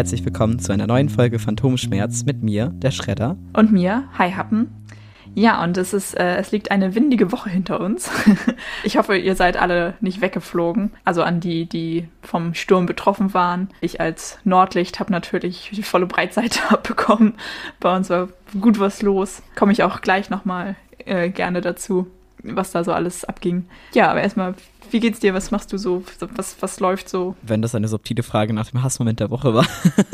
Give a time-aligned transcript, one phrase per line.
[0.00, 3.36] Herzlich willkommen zu einer neuen Folge Phantomschmerz mit mir, der Schredder.
[3.52, 4.86] Und mir, Hi Happen.
[5.34, 8.10] Ja, und es ist, äh, es liegt eine windige Woche hinter uns.
[8.82, 10.92] ich hoffe, ihr seid alle nicht weggeflogen.
[11.04, 13.68] Also an die, die vom Sturm betroffen waren.
[13.82, 17.34] Ich als Nordlicht habe natürlich die volle Breitseite abbekommen.
[17.78, 19.42] Bei uns war gut was los.
[19.54, 22.06] Komme ich auch gleich nochmal äh, gerne dazu,
[22.42, 23.66] was da so alles abging.
[23.94, 24.54] Ja, aber erstmal
[24.92, 25.34] wie geht's dir?
[25.34, 26.02] Was machst du so?
[26.34, 27.36] Was, was läuft so?
[27.42, 29.66] Wenn das eine subtile Frage nach dem Hassmoment der Woche war,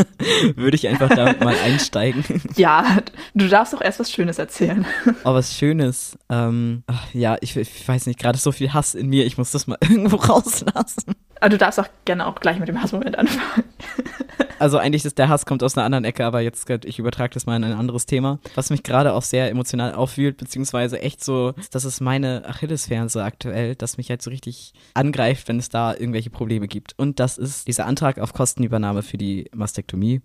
[0.57, 2.25] würde ich einfach da mal einsteigen.
[2.57, 2.99] Ja,
[3.35, 4.85] du darfst doch erst was Schönes erzählen.
[5.25, 6.17] Oh, was Schönes.
[6.29, 9.51] Ähm, ach, ja, ich, ich weiß nicht, gerade so viel Hass in mir, ich muss
[9.51, 11.15] das mal irgendwo rauslassen.
[11.41, 13.65] Aber du darfst auch gerne auch gleich mit dem Hassmoment anfangen.
[14.59, 17.47] Also eigentlich ist der Hass kommt aus einer anderen Ecke, aber jetzt ich übertrage das
[17.47, 21.53] mal in ein anderes Thema, was mich gerade auch sehr emotional aufwühlt, beziehungsweise echt so,
[21.71, 26.31] das ist meine Achillesferse aktuell, dass mich halt so richtig angreift, wenn es da irgendwelche
[26.31, 26.95] Probleme gibt.
[26.99, 30.23] Und das ist dieser Antrag auf Kostenübernahme für die Mastektomie.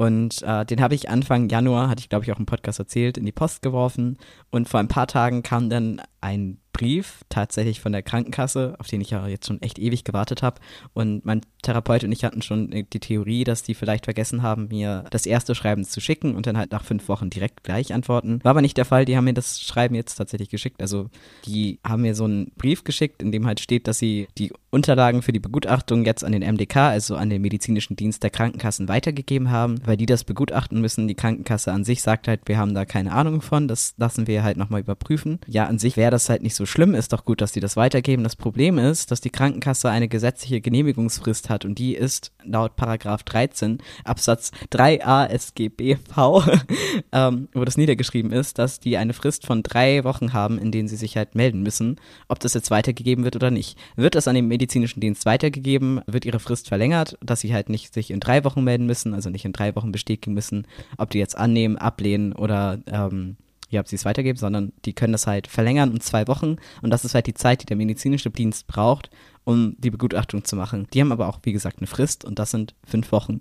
[0.00, 3.18] Und äh, den habe ich Anfang Januar, hatte ich glaube ich auch im Podcast erzählt,
[3.18, 4.16] in die Post geworfen.
[4.50, 9.00] Und vor ein paar Tagen kam dann ein Brief tatsächlich von der Krankenkasse, auf den
[9.00, 10.60] ich ja jetzt schon echt ewig gewartet habe.
[10.94, 15.04] Und mein Therapeut und ich hatten schon die Theorie, dass die vielleicht vergessen haben, mir
[15.10, 18.40] das erste Schreiben zu schicken und dann halt nach fünf Wochen direkt gleich antworten.
[18.44, 19.04] War aber nicht der Fall.
[19.04, 20.80] Die haben mir das Schreiben jetzt tatsächlich geschickt.
[20.80, 21.10] Also
[21.44, 25.22] die haben mir so einen Brief geschickt, in dem halt steht, dass sie die Unterlagen
[25.22, 29.50] für die Begutachtung jetzt an den MDK, also an den medizinischen Dienst der Krankenkassen, weitergegeben
[29.50, 31.08] haben, weil die das begutachten müssen.
[31.08, 33.68] Die Krankenkasse an sich sagt halt, wir haben da keine Ahnung von.
[33.68, 35.40] Das lassen wir halt nochmal überprüfen.
[35.46, 37.76] Ja, an sich wäre das halt nicht so schlimm, ist doch gut, dass die das
[37.76, 38.24] weitergeben.
[38.24, 43.22] Das Problem ist, dass die Krankenkasse eine gesetzliche Genehmigungsfrist hat und die ist laut Paragraph
[43.22, 46.48] 13 Absatz 3a SGBV,
[47.12, 50.88] ähm, wo das niedergeschrieben ist, dass die eine Frist von drei Wochen haben, in denen
[50.88, 51.96] sie sich halt melden müssen,
[52.28, 53.78] ob das jetzt weitergegeben wird oder nicht.
[53.96, 57.94] Wird das an den medizinischen Dienst weitergegeben, wird ihre Frist verlängert, dass sie halt nicht
[57.94, 60.66] sich in drei Wochen melden müssen, also nicht in drei Wochen bestätigen müssen,
[60.98, 63.36] ob die jetzt annehmen, ablehnen oder ähm,
[63.70, 66.90] ja, ob sie es weitergeben, sondern die können das halt verlängern um zwei Wochen und
[66.90, 69.10] das ist halt die Zeit, die der medizinische Dienst braucht,
[69.44, 70.88] um die Begutachtung zu machen.
[70.92, 73.38] Die haben aber auch, wie gesagt, eine Frist und das sind fünf Wochen.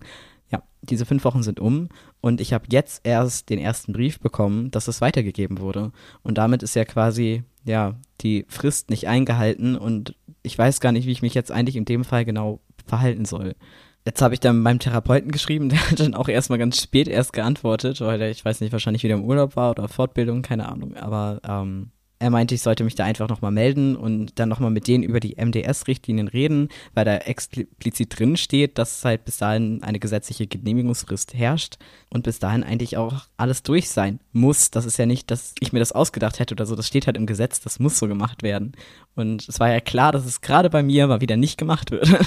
[0.51, 1.89] Ja, diese fünf Wochen sind um
[2.21, 5.91] und ich habe jetzt erst den ersten Brief bekommen, dass es weitergegeben wurde.
[6.23, 11.05] Und damit ist ja quasi, ja, die Frist nicht eingehalten und ich weiß gar nicht,
[11.05, 13.55] wie ich mich jetzt eigentlich in dem Fall genau verhalten soll.
[14.05, 17.33] Jetzt habe ich dann meinem Therapeuten geschrieben, der hat dann auch erstmal ganz spät erst
[17.33, 20.95] geantwortet, weil er, ich weiß nicht, wahrscheinlich wieder im Urlaub war oder Fortbildung, keine Ahnung.
[20.95, 24.87] Aber ähm, er meinte, ich sollte mich da einfach nochmal melden und dann nochmal mit
[24.87, 29.99] denen über die MDS-Richtlinien reden, weil da explizit drin steht, dass halt bis dahin eine
[29.99, 31.77] gesetzliche Genehmigungsfrist herrscht
[32.09, 34.69] und bis dahin eigentlich auch alles durch sein muss.
[34.69, 36.75] Das ist ja nicht, dass ich mir das ausgedacht hätte oder so.
[36.75, 38.73] Das steht halt im Gesetz, das muss so gemacht werden.
[39.15, 42.09] Und es war ja klar, dass es gerade bei mir mal wieder nicht gemacht wird.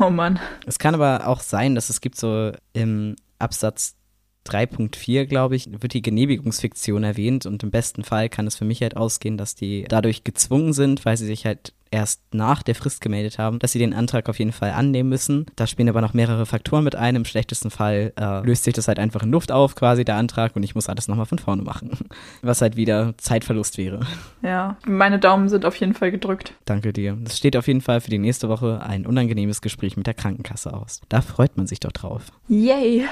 [0.00, 0.40] Oh Mann.
[0.66, 3.94] Es kann aber auch sein, dass es gibt so im Absatz
[4.46, 8.82] 3.4, glaube ich, wird die Genehmigungsfiktion erwähnt und im besten Fall kann es für mich
[8.82, 13.00] halt ausgehen, dass die dadurch gezwungen sind, weil sie sich halt erst nach der Frist
[13.00, 15.46] gemeldet haben, dass sie den Antrag auf jeden Fall annehmen müssen.
[15.56, 17.14] Da spielen aber noch mehrere Faktoren mit ein.
[17.14, 20.56] Im schlechtesten Fall äh, löst sich das halt einfach in Luft auf, quasi der Antrag,
[20.56, 21.90] und ich muss alles nochmal von vorne machen.
[22.42, 24.00] Was halt wieder Zeitverlust wäre.
[24.42, 26.54] Ja, meine Daumen sind auf jeden Fall gedrückt.
[26.64, 27.18] Danke dir.
[27.24, 30.72] Es steht auf jeden Fall für die nächste Woche ein unangenehmes Gespräch mit der Krankenkasse
[30.72, 31.02] aus.
[31.10, 32.32] Da freut man sich doch drauf.
[32.48, 33.06] Yay!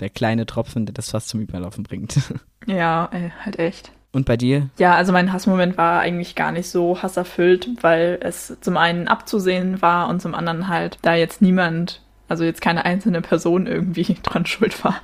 [0.00, 2.16] Der kleine Tropfen, der das fast zum Überlaufen bringt.
[2.66, 3.92] Ja, ey, halt echt.
[4.12, 4.70] Und bei dir?
[4.78, 9.82] Ja, also mein Hassmoment war eigentlich gar nicht so hasserfüllt, weil es zum einen abzusehen
[9.82, 14.46] war und zum anderen halt, da jetzt niemand, also jetzt keine einzelne Person irgendwie dran
[14.46, 15.02] schuld war.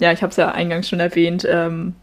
[0.00, 1.94] Ja, ich habe es ja eingangs schon erwähnt, ähm,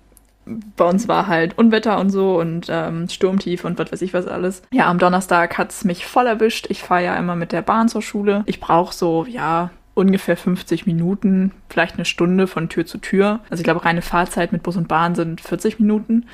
[0.75, 4.27] bei uns war halt Unwetter und so und ähm, Sturmtief und was weiß ich was
[4.27, 4.61] alles.
[4.71, 6.67] Ja, am Donnerstag hat's mich voll erwischt.
[6.69, 8.43] Ich fahre ja immer mit der Bahn zur Schule.
[8.45, 13.39] Ich brauche so, ja, ungefähr 50 Minuten, vielleicht eine Stunde von Tür zu Tür.
[13.49, 16.27] Also ich glaube, reine Fahrzeit mit Bus und Bahn sind 40 Minuten.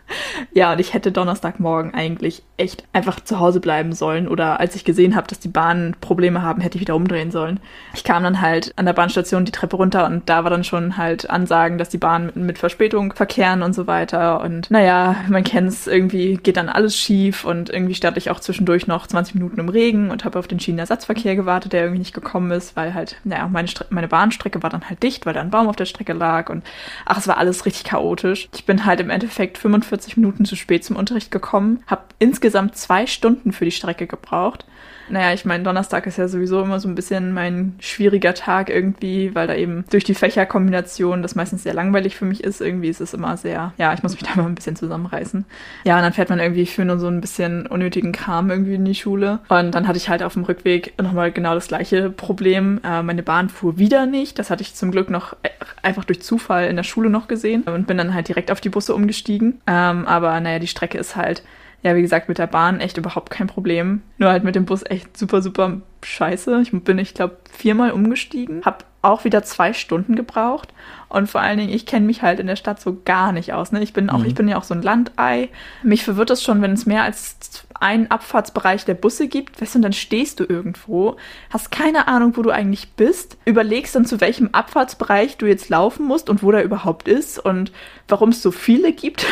[0.54, 4.28] ja, und ich hätte Donnerstagmorgen eigentlich echt einfach zu Hause bleiben sollen.
[4.28, 7.60] Oder als ich gesehen habe, dass die Bahnen Probleme haben, hätte ich wieder umdrehen sollen.
[7.94, 10.98] Ich kam dann halt an der Bahnstation die Treppe runter und da war dann schon
[10.98, 14.42] halt Ansagen, dass die Bahnen mit, Verspätung verkehren und so weiter.
[14.42, 18.40] Und naja, man kennt es, irgendwie geht dann alles schief und irgendwie stand ich auch
[18.40, 22.16] zwischendurch noch 20 Minuten im Regen und habe auf den Schienenersatzverkehr gewartet, der irgendwie nicht
[22.16, 25.42] gekommen ist, weil halt, naja, meine, Stre meine Bahnstrecke war dann halt dicht, weil da
[25.42, 26.64] ein Baum auf der Strecke lag und
[27.06, 28.50] ach, es war alles richtig chaotisch.
[28.56, 33.08] Ich bin halt im Endeffekt 45 Minuten zu spät zum Unterricht gekommen, habe insgesamt zwei
[33.08, 34.66] Stunden für die Strecke gebraucht.
[35.10, 39.34] Naja, ich meine, Donnerstag ist ja sowieso immer so ein bisschen mein schwieriger Tag irgendwie,
[39.34, 42.62] weil da eben durch die Fächerkombination das meistens sehr langweilig für mich ist.
[42.62, 45.46] Irgendwie ist es immer sehr, ja, ich muss mich da mal ein bisschen zusammenreißen.
[45.86, 48.86] Ja, und dann fährt man irgendwie für nur so ein bisschen unnötigen Kram irgendwie in
[48.86, 49.40] die Schule.
[49.50, 52.80] Und dann hatte ich halt auf dem Rückweg nochmal genau das gleiche Problem.
[52.84, 54.40] Äh, meine Bahn fuhr wieder nicht.
[54.40, 55.50] Das hatte ich zum Glück noch äh,
[55.82, 58.70] einfach durch Zufall in der Schule noch gesehen und bin dann halt direkt auf die
[58.70, 59.62] Busse umgestiegen.
[59.68, 61.44] Ähm, aber naja, die Strecke ist halt
[61.84, 64.02] ja, wie gesagt, mit der Bahn echt überhaupt kein Problem.
[64.18, 66.62] Nur halt mit dem Bus echt super, super scheiße.
[66.62, 70.74] Ich bin, ich glaube, viermal umgestiegen, habe auch wieder zwei Stunden gebraucht.
[71.10, 73.72] Und vor allen Dingen, ich kenne mich halt in der Stadt so gar nicht aus.
[73.72, 73.82] Ne?
[73.82, 74.26] Ich bin auch, mhm.
[74.26, 75.50] ich bin ja auch so ein Landei.
[75.84, 79.80] Mich verwirrt es schon, wenn es mehr als einen Abfahrtsbereich der Busse gibt, weißt du,
[79.80, 81.18] und dann stehst du irgendwo,
[81.52, 86.06] hast keine Ahnung, wo du eigentlich bist, überlegst dann, zu welchem Abfahrtsbereich du jetzt laufen
[86.06, 87.72] musst und wo der überhaupt ist und
[88.08, 89.26] warum es so viele gibt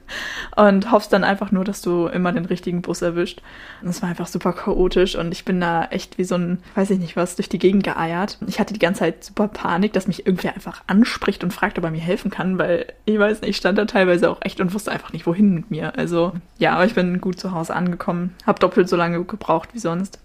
[0.56, 3.42] und hoffst dann einfach nur, dass du immer den richtigen Bus erwischt.
[3.82, 6.90] Und es war einfach super chaotisch und ich bin da echt wie so ein, weiß
[6.90, 8.38] ich nicht was, durch die Gegend geeiert.
[8.46, 10.82] Ich hatte die ganze Zeit super Panik, dass mich irgendwer einfach
[11.16, 13.86] anspricht und fragt, ob er mir helfen kann, weil ich weiß nicht, ich stand da
[13.86, 15.96] teilweise auch echt und wusste einfach nicht, wohin mit mir.
[15.96, 19.78] Also ja, aber ich bin gut zu Hause angekommen, habe doppelt so lange gebraucht wie
[19.78, 20.20] sonst.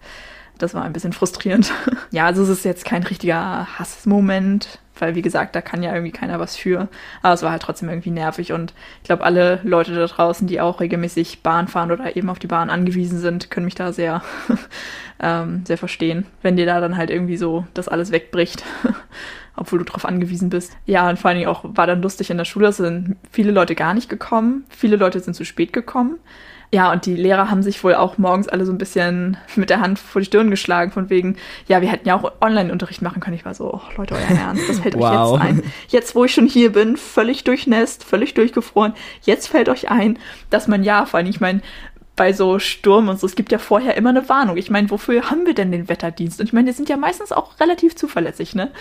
[0.58, 1.72] Das war ein bisschen frustrierend.
[2.12, 6.12] ja, also es ist jetzt kein richtiger Hassmoment, weil wie gesagt, da kann ja irgendwie
[6.12, 6.88] keiner was für.
[7.22, 10.62] Aber es war halt trotzdem irgendwie nervig und ich glaube, alle Leute da draußen, die
[10.62, 14.22] auch regelmäßig Bahn fahren oder eben auf die Bahn angewiesen sind, können mich da sehr,
[15.20, 18.64] ähm, sehr verstehen, wenn dir da dann halt irgendwie so das alles wegbricht.
[19.54, 20.76] obwohl du darauf angewiesen bist.
[20.86, 23.52] Ja, und vor allen Dingen auch war dann lustig in der Schule, es sind viele
[23.52, 26.20] Leute gar nicht gekommen, viele Leute sind zu spät gekommen.
[26.74, 29.82] Ja, und die Lehrer haben sich wohl auch morgens alle so ein bisschen mit der
[29.82, 31.36] Hand vor die Stirn geschlagen, von wegen,
[31.68, 33.36] ja, wir hätten ja auch Online-Unterricht machen können.
[33.36, 35.34] Ich war so, oh, Leute, euer Ernst, das fällt wow.
[35.34, 35.64] euch jetzt ein.
[35.90, 40.18] Jetzt, wo ich schon hier bin, völlig durchnässt, völlig durchgefroren, jetzt fällt euch ein,
[40.50, 41.62] dass man ja, vor allem, ich meine,
[42.16, 44.56] bei so Sturm und so, es gibt ja vorher immer eine Warnung.
[44.56, 46.40] Ich meine, wofür haben wir denn den Wetterdienst?
[46.40, 48.72] Und ich meine, die sind ja meistens auch relativ zuverlässig, ne?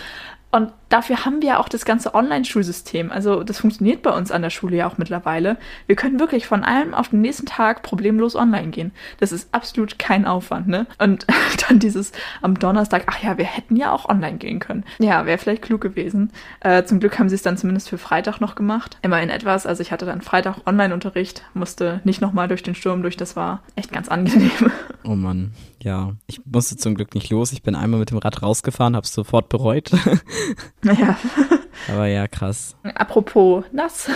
[0.51, 3.11] Und dafür haben wir ja auch das ganze Online-Schulsystem.
[3.11, 5.57] Also das funktioniert bei uns an der Schule ja auch mittlerweile.
[5.87, 8.91] Wir können wirklich von einem auf den nächsten Tag problemlos online gehen.
[9.19, 10.87] Das ist absolut kein Aufwand, ne?
[10.99, 11.25] Und
[11.67, 12.11] dann dieses
[12.41, 14.83] am Donnerstag, ach ja, wir hätten ja auch online gehen können.
[14.99, 16.31] Ja, wäre vielleicht klug gewesen.
[16.59, 18.97] Äh, zum Glück haben sie es dann zumindest für Freitag noch gemacht.
[19.01, 19.65] Immerhin etwas.
[19.65, 23.15] Also ich hatte dann Freitag Online-Unterricht, musste nicht nochmal durch den Sturm durch.
[23.15, 24.51] Das war echt ganz angenehm.
[25.03, 26.11] Oh Mann, ja.
[26.27, 27.51] Ich musste zum Glück nicht los.
[27.53, 29.89] Ich bin einmal mit dem Rad rausgefahren, habe es sofort bereut.
[30.81, 31.17] Naja.
[31.87, 32.75] Aber ja, krass.
[32.95, 34.09] Apropos nass.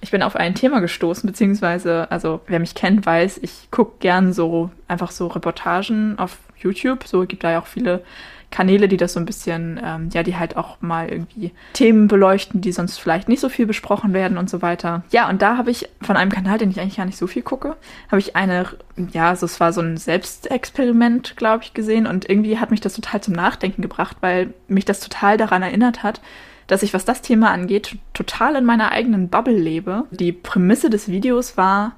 [0.00, 4.32] Ich bin auf ein Thema gestoßen, beziehungsweise, also wer mich kennt, weiß, ich gucke gern
[4.32, 7.06] so einfach so Reportagen auf YouTube.
[7.06, 8.04] So gibt da ja auch viele
[8.50, 12.60] Kanäle, die das so ein bisschen, ähm, ja, die halt auch mal irgendwie Themen beleuchten,
[12.60, 15.02] die sonst vielleicht nicht so viel besprochen werden und so weiter.
[15.10, 17.42] Ja, und da habe ich von einem Kanal, den ich eigentlich gar nicht so viel
[17.42, 17.76] gucke,
[18.10, 18.66] habe ich eine,
[19.12, 22.94] ja, so, es war so ein Selbstexperiment, glaube ich, gesehen und irgendwie hat mich das
[22.94, 26.20] total zum Nachdenken gebracht, weil mich das total daran erinnert hat,
[26.68, 30.04] dass ich, was das Thema angeht, total in meiner eigenen Bubble lebe.
[30.10, 31.92] Die Prämisse des Videos war,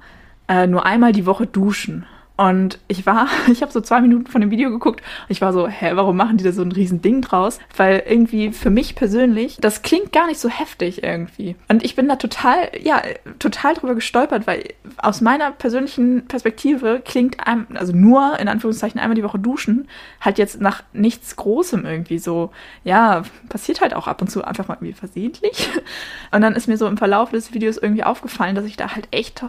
[0.47, 2.05] äh, nur einmal die Woche duschen.
[2.41, 5.53] Und ich war, ich habe so zwei Minuten von dem Video geguckt und ich war
[5.53, 7.59] so, hä, warum machen die da so ein riesen Ding draus?
[7.77, 11.55] Weil irgendwie für mich persönlich, das klingt gar nicht so heftig irgendwie.
[11.67, 13.03] Und ich bin da total, ja,
[13.37, 19.15] total drüber gestolpert, weil aus meiner persönlichen Perspektive klingt einem, also nur in Anführungszeichen einmal
[19.15, 19.87] die Woche duschen,
[20.19, 22.49] halt jetzt nach nichts Großem irgendwie so,
[22.83, 25.69] ja, passiert halt auch ab und zu einfach mal irgendwie versehentlich.
[26.31, 29.09] Und dann ist mir so im Verlauf des Videos irgendwie aufgefallen, dass ich da halt
[29.11, 29.43] echt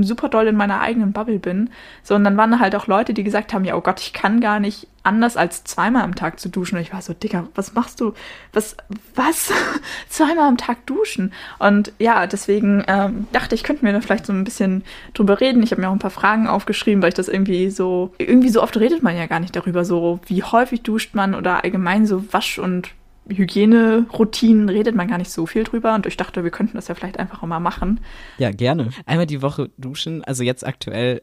[0.00, 1.70] super doll in meiner eigenen Bubble bin.
[2.02, 4.40] So, und dann waren halt auch Leute, die gesagt haben, ja, oh Gott, ich kann
[4.40, 6.76] gar nicht anders als zweimal am Tag zu duschen.
[6.76, 8.12] Und ich war so, Digga, was machst du?
[8.52, 8.76] Was,
[9.14, 9.52] was?
[10.08, 11.32] zweimal am Tag duschen?
[11.58, 15.62] Und ja, deswegen ähm, dachte ich, könnten wir da vielleicht so ein bisschen drüber reden.
[15.62, 18.62] Ich habe mir auch ein paar Fragen aufgeschrieben, weil ich das irgendwie so, irgendwie so
[18.62, 22.32] oft redet man ja gar nicht darüber, so wie häufig duscht man oder allgemein so
[22.32, 22.90] Wasch- und
[23.28, 26.94] Hygieneroutinen redet man gar nicht so viel drüber und ich dachte, wir könnten das ja
[26.94, 28.00] vielleicht einfach auch mal machen.
[28.38, 28.90] Ja, gerne.
[29.06, 31.20] Einmal die Woche duschen, also jetzt aktuell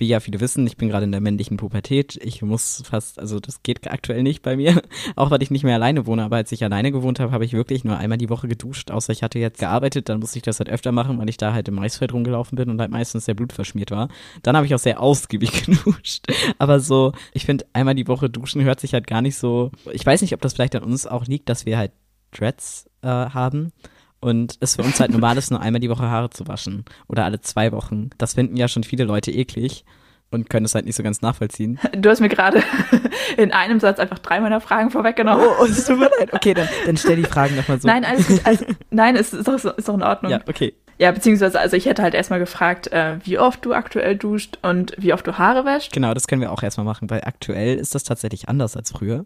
[0.00, 2.18] wie ja viele wissen, ich bin gerade in der männlichen Pubertät.
[2.22, 4.82] Ich muss fast, also das geht aktuell nicht bei mir,
[5.16, 6.24] auch weil ich nicht mehr alleine wohne.
[6.24, 8.90] Aber als ich alleine gewohnt habe, habe ich wirklich nur einmal die Woche geduscht.
[8.90, 11.52] Außer ich hatte jetzt gearbeitet, dann musste ich das halt öfter machen, weil ich da
[11.52, 14.08] halt im Maisfeld rumgelaufen bin und halt meistens der Blut verschmiert war.
[14.42, 16.26] Dann habe ich auch sehr ausgiebig geduscht.
[16.58, 19.70] Aber so, ich finde, einmal die Woche duschen hört sich halt gar nicht so.
[19.92, 21.92] Ich weiß nicht, ob das vielleicht an uns auch liegt, dass wir halt
[22.32, 23.72] Dreads äh, haben
[24.20, 27.24] und es für uns halt normal ist, nur einmal die Woche Haare zu waschen oder
[27.24, 28.10] alle zwei Wochen.
[28.18, 29.84] Das finden ja schon viele Leute eklig.
[30.30, 31.78] und können es halt nicht so ganz nachvollziehen.
[31.92, 32.62] Du hast mir gerade
[33.36, 35.44] in einem Satz einfach drei meiner Fragen vorweggenommen.
[35.60, 36.32] Oh, es tut mir leid.
[36.32, 37.88] Okay, dann, dann stell die Fragen nochmal so.
[37.88, 38.44] Nein, alles.
[38.44, 40.30] Also, nein, es ist doch, ist doch in Ordnung.
[40.30, 40.74] Ja, okay.
[40.98, 44.94] Ja, beziehungsweise, also ich hätte halt erstmal gefragt, äh, wie oft du aktuell duscht und
[44.98, 45.92] wie oft du Haare wäschst.
[45.92, 49.24] Genau, das können wir auch erstmal machen, weil aktuell ist das tatsächlich anders als früher.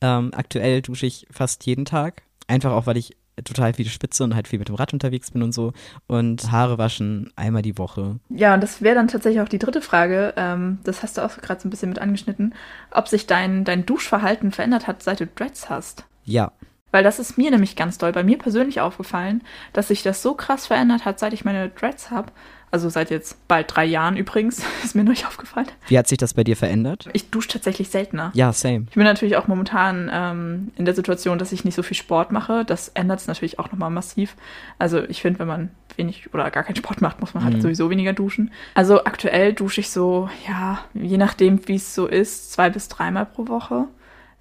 [0.00, 2.22] Ähm, aktuell dusche ich fast jeden Tag.
[2.48, 5.42] Einfach auch, weil ich total viel spitze und halt viel mit dem Rad unterwegs bin
[5.42, 5.72] und so.
[6.06, 8.18] Und Haare waschen einmal die Woche.
[8.28, 10.34] Ja, und das wäre dann tatsächlich auch die dritte Frage.
[10.36, 12.54] Ähm, das hast du auch gerade so ein bisschen mit angeschnitten.
[12.90, 16.04] Ob sich dein, dein Duschverhalten verändert hat, seit du Dreads hast.
[16.24, 16.52] Ja.
[16.90, 20.34] Weil das ist mir nämlich ganz doll bei mir persönlich aufgefallen, dass sich das so
[20.34, 22.32] krass verändert hat, seit ich meine Dreads habe.
[22.72, 25.68] Also seit jetzt bald drei Jahren übrigens, ist mir neulich aufgefallen.
[25.88, 27.08] Wie hat sich das bei dir verändert?
[27.12, 28.30] Ich dusche tatsächlich seltener.
[28.34, 28.86] Ja, same.
[28.88, 32.32] Ich bin natürlich auch momentan ähm, in der Situation, dass ich nicht so viel Sport
[32.32, 32.64] mache.
[32.64, 34.34] Das ändert es natürlich auch nochmal massiv.
[34.78, 37.60] Also ich finde, wenn man wenig oder gar keinen Sport macht, muss man halt Mhm.
[37.60, 38.50] sowieso weniger duschen.
[38.74, 43.26] Also aktuell dusche ich so, ja, je nachdem, wie es so ist, zwei bis dreimal
[43.26, 43.84] pro Woche.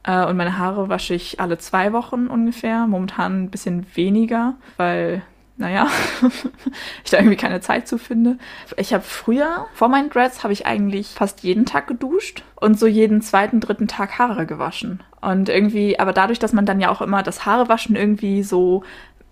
[0.03, 2.87] Äh, und meine Haare wasche ich alle zwei Wochen ungefähr.
[2.87, 5.21] Momentan ein bisschen weniger, weil,
[5.57, 5.87] naja,
[7.03, 8.37] ich da irgendwie keine Zeit zu finde.
[8.77, 12.87] Ich habe früher, vor meinen Dreads, habe ich eigentlich fast jeden Tag geduscht und so
[12.87, 15.03] jeden zweiten, dritten Tag Haare gewaschen.
[15.21, 18.83] Und irgendwie, aber dadurch, dass man dann ja auch immer das Haarewaschen irgendwie so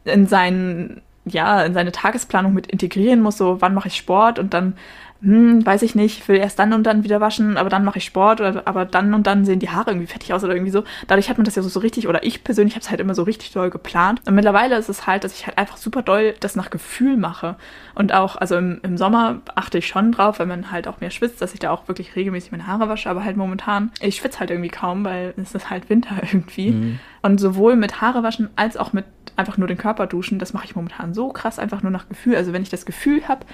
[0.06, 4.54] in seinen ja, in seine Tagesplanung mit integrieren muss, so wann mache ich Sport und
[4.54, 4.76] dann,
[5.22, 8.06] hm, weiß ich nicht, will erst dann und dann wieder waschen, aber dann mache ich
[8.06, 10.86] Sport, oder, aber dann und dann sehen die Haare irgendwie fettig aus oder irgendwie so.
[11.08, 13.14] Dadurch hat man das ja so, so richtig, oder ich persönlich habe es halt immer
[13.14, 14.22] so richtig doll geplant.
[14.26, 17.58] Und mittlerweile ist es halt, dass ich halt einfach super doll das nach Gefühl mache.
[17.96, 21.12] Und auch, also im, im Sommer achte ich schon drauf, wenn man halt auch mehr
[21.12, 24.40] schwitzt, dass ich da auch wirklich regelmäßig meine Haare wasche, aber halt momentan, ich schwitze
[24.40, 26.72] halt irgendwie kaum, weil es ist halt Winter irgendwie.
[26.72, 27.00] Mhm.
[27.22, 29.04] Und sowohl mit Haare waschen als auch mit
[29.36, 32.38] einfach nur den Körper duschen, das mache ich momentan so krass einfach nur nach Gefühl.
[32.38, 33.46] Also wenn ich das Gefühl habe,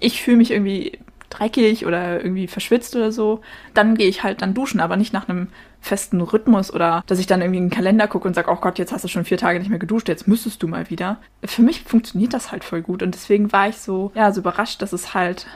[0.00, 0.98] ich fühle mich irgendwie
[1.30, 3.40] dreckig oder irgendwie verschwitzt oder so,
[3.72, 5.48] dann gehe ich halt dann duschen, aber nicht nach einem
[5.80, 8.78] festen Rhythmus oder dass ich dann irgendwie in den Kalender gucke und sage, oh Gott,
[8.78, 11.18] jetzt hast du schon vier Tage nicht mehr geduscht, jetzt müsstest du mal wieder.
[11.44, 14.82] Für mich funktioniert das halt voll gut und deswegen war ich so, ja, so überrascht,
[14.82, 15.46] dass es halt,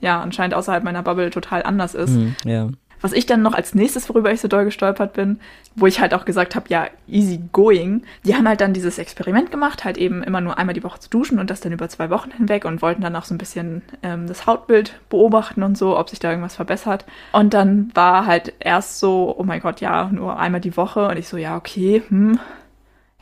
[0.00, 2.10] ja, anscheinend außerhalb meiner Bubble total anders ist.
[2.10, 2.68] Mhm, ja.
[3.00, 5.40] Was ich dann noch als nächstes, worüber ich so doll gestolpert bin,
[5.74, 8.02] wo ich halt auch gesagt habe, ja, easy going.
[8.24, 11.08] Die haben halt dann dieses Experiment gemacht, halt eben immer nur einmal die Woche zu
[11.08, 13.82] duschen und das dann über zwei Wochen hinweg und wollten dann auch so ein bisschen
[14.02, 17.04] ähm, das Hautbild beobachten und so, ob sich da irgendwas verbessert.
[17.32, 21.08] Und dann war halt erst so, oh mein Gott, ja, nur einmal die Woche.
[21.08, 22.38] Und ich so, ja, okay, hm.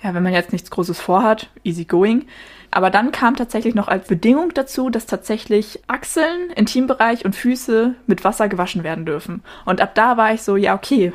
[0.03, 2.27] Ja, wenn man jetzt nichts Großes vorhat, easy going.
[2.71, 8.25] Aber dann kam tatsächlich noch als Bedingung dazu, dass tatsächlich Achseln, Intimbereich und Füße mit
[8.25, 9.43] Wasser gewaschen werden dürfen.
[9.65, 11.13] Und ab da war ich so, ja, okay,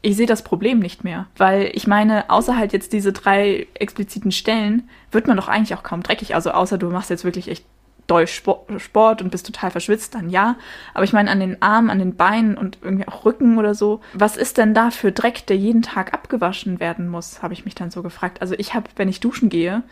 [0.00, 1.26] ich sehe das Problem nicht mehr.
[1.36, 5.82] Weil ich meine, außer halt jetzt diese drei expliziten Stellen, wird man doch eigentlich auch
[5.82, 6.34] kaum dreckig.
[6.34, 7.64] Also außer du machst jetzt wirklich echt
[8.06, 10.56] doll Spo- Sport und bist total verschwitzt, dann ja.
[10.92, 14.00] Aber ich meine, an den Armen, an den Beinen und irgendwie auch Rücken oder so,
[14.12, 17.74] was ist denn da für Dreck, der jeden Tag abgewaschen werden muss, habe ich mich
[17.74, 18.42] dann so gefragt.
[18.42, 19.82] Also ich habe, wenn ich duschen gehe,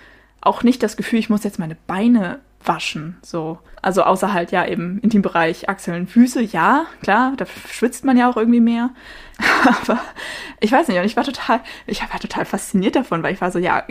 [0.42, 3.58] auch nicht das Gefühl, ich muss jetzt meine Beine waschen, so.
[3.80, 8.37] Also außer halt ja eben Intimbereich, Achseln, Füße, ja, klar, da schwitzt man ja auch
[8.37, 8.90] irgendwie mehr.
[9.82, 10.00] Aber
[10.61, 13.50] ich weiß nicht, und ich war total, ich war total fasziniert davon, weil ich war
[13.50, 13.84] so, ja,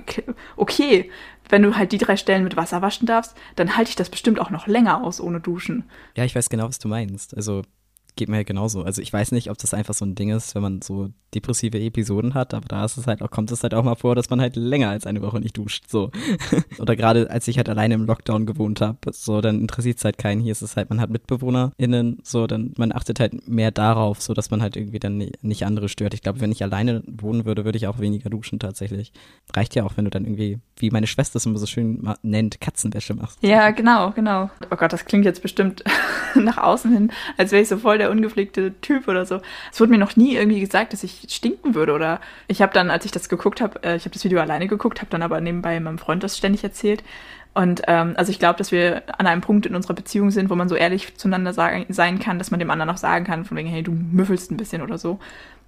[0.56, 1.12] okay,
[1.50, 4.40] wenn du halt die drei Stellen mit Wasser waschen darfst, dann halte ich das bestimmt
[4.40, 5.84] auch noch länger aus ohne Duschen.
[6.16, 7.36] Ja, ich weiß genau, was du meinst.
[7.36, 7.64] Also
[8.16, 8.84] geht mir genauso.
[8.84, 11.80] Also ich weiß nicht, ob das einfach so ein Ding ist, wenn man so depressive
[11.80, 14.30] Episoden hat, aber da ist es halt auch, kommt es halt auch mal vor, dass
[14.30, 15.86] man halt länger als eine Woche nicht duscht.
[15.88, 16.12] So.
[16.80, 20.18] Oder gerade als ich halt alleine im Lockdown gewohnt habe, so, dann interessiert es halt
[20.18, 20.42] keinen.
[20.42, 24.34] Hier ist es halt, man hat MitbewohnerInnen, so, dann man achtet halt mehr darauf, so
[24.34, 26.14] dass man halt irgendwie dann ni- nicht andere stört.
[26.14, 29.12] Ich glaube, wenn ich alleine wohnen würde, würde ich auch weniger duschen tatsächlich.
[29.56, 32.60] Reicht ja auch, wenn du dann irgendwie, wie meine Schwester es immer so schön nennt,
[32.62, 33.40] Katzenwäsche machst.
[33.42, 34.50] Ja, genau, genau.
[34.70, 35.84] Oh Gott, das klingt jetzt bestimmt
[36.36, 39.42] nach außen hin, als wäre ich so voll der ungepflegte Typ oder so.
[39.72, 42.92] Es wurde mir noch nie irgendwie gesagt, dass ich stinken würde oder ich habe dann,
[42.92, 45.42] als ich das geguckt habe, äh, ich habe das Video alleine geguckt, habe dann aber
[45.42, 47.04] nebenbei meinem Freund das ständig erzählt.
[47.54, 50.56] Und ähm, also ich glaube, dass wir an einem Punkt in unserer Beziehung sind, wo
[50.56, 53.58] man so ehrlich zueinander sagen, sein kann, dass man dem anderen auch sagen kann, von
[53.58, 55.20] wegen, hey, du müffelst ein bisschen oder so.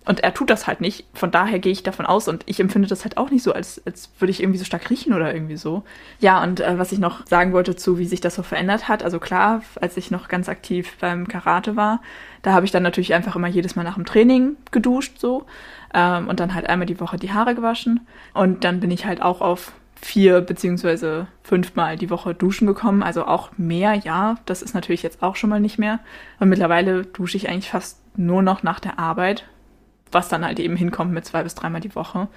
[0.05, 1.05] Und er tut das halt nicht.
[1.13, 3.81] Von daher gehe ich davon aus und ich empfinde das halt auch nicht so, als,
[3.85, 5.83] als würde ich irgendwie so stark riechen oder irgendwie so.
[6.19, 9.03] Ja, und äh, was ich noch sagen wollte zu, wie sich das so verändert hat.
[9.03, 12.01] Also klar, als ich noch ganz aktiv beim Karate war,
[12.41, 15.45] da habe ich dann natürlich einfach immer jedes Mal nach dem Training geduscht so
[15.93, 18.01] ähm, und dann halt einmal die Woche die Haare gewaschen.
[18.33, 19.71] Und dann bin ich halt auch auf
[20.03, 23.03] vier beziehungsweise fünfmal die Woche duschen gekommen.
[23.03, 24.36] Also auch mehr, ja.
[24.45, 26.00] Das ist natürlich jetzt auch schon mal nicht mehr.
[26.39, 29.45] Und mittlerweile dusche ich eigentlich fast nur noch nach der Arbeit
[30.13, 32.27] was dann halt eben hinkommt mit zwei bis dreimal die Woche.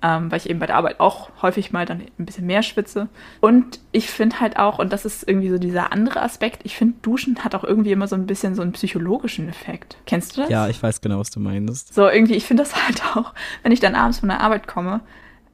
[0.00, 3.08] ähm, weil ich eben bei der Arbeit auch häufig mal dann ein bisschen mehr schwitze.
[3.40, 6.94] Und ich finde halt auch, und das ist irgendwie so dieser andere Aspekt, ich finde,
[7.02, 9.96] Duschen hat auch irgendwie immer so ein bisschen so einen psychologischen Effekt.
[10.06, 10.50] Kennst du das?
[10.50, 11.94] Ja, ich weiß genau, was du meinst.
[11.94, 13.34] So, irgendwie, ich finde das halt auch,
[13.64, 15.00] wenn ich dann abends von der Arbeit komme,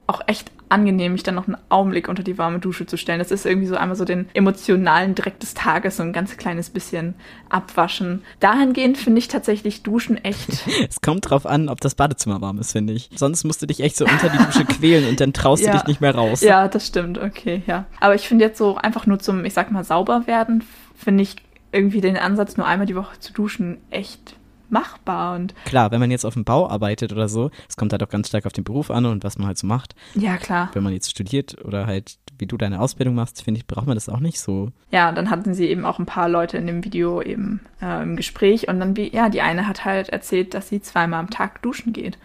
[0.07, 3.19] auch echt angenehm, mich dann noch einen Augenblick unter die warme Dusche zu stellen.
[3.19, 6.69] Das ist irgendwie so einmal so den emotionalen Dreck des Tages, so ein ganz kleines
[6.69, 7.15] bisschen
[7.49, 8.23] abwaschen.
[8.39, 10.67] Dahingehend finde ich tatsächlich Duschen echt.
[10.89, 13.09] es kommt drauf an, ob das Badezimmer warm ist, finde ich.
[13.15, 15.71] Sonst musst du dich echt so unter die Dusche quälen und dann traust ja.
[15.71, 16.41] du dich nicht mehr raus.
[16.41, 17.85] Ja, das stimmt, okay, ja.
[17.99, 20.63] Aber ich finde jetzt so einfach nur zum, ich sag mal, sauber werden,
[20.95, 21.35] finde ich
[21.71, 24.35] irgendwie den Ansatz, nur einmal die Woche zu duschen, echt
[24.69, 25.35] machbar.
[25.35, 28.09] Und klar, wenn man jetzt auf dem Bau arbeitet oder so, es kommt halt auch
[28.09, 29.95] ganz stark auf den Beruf an und was man halt so macht.
[30.13, 30.69] Ja, klar.
[30.73, 33.95] Wenn man jetzt studiert oder halt, wie du deine Ausbildung machst, finde ich, braucht man
[33.95, 34.71] das auch nicht so.
[34.91, 38.15] Ja, dann hatten sie eben auch ein paar Leute in dem Video eben äh, im
[38.15, 41.61] Gespräch und dann wie, ja, die eine hat halt erzählt, dass sie zweimal am Tag
[41.61, 42.17] duschen geht.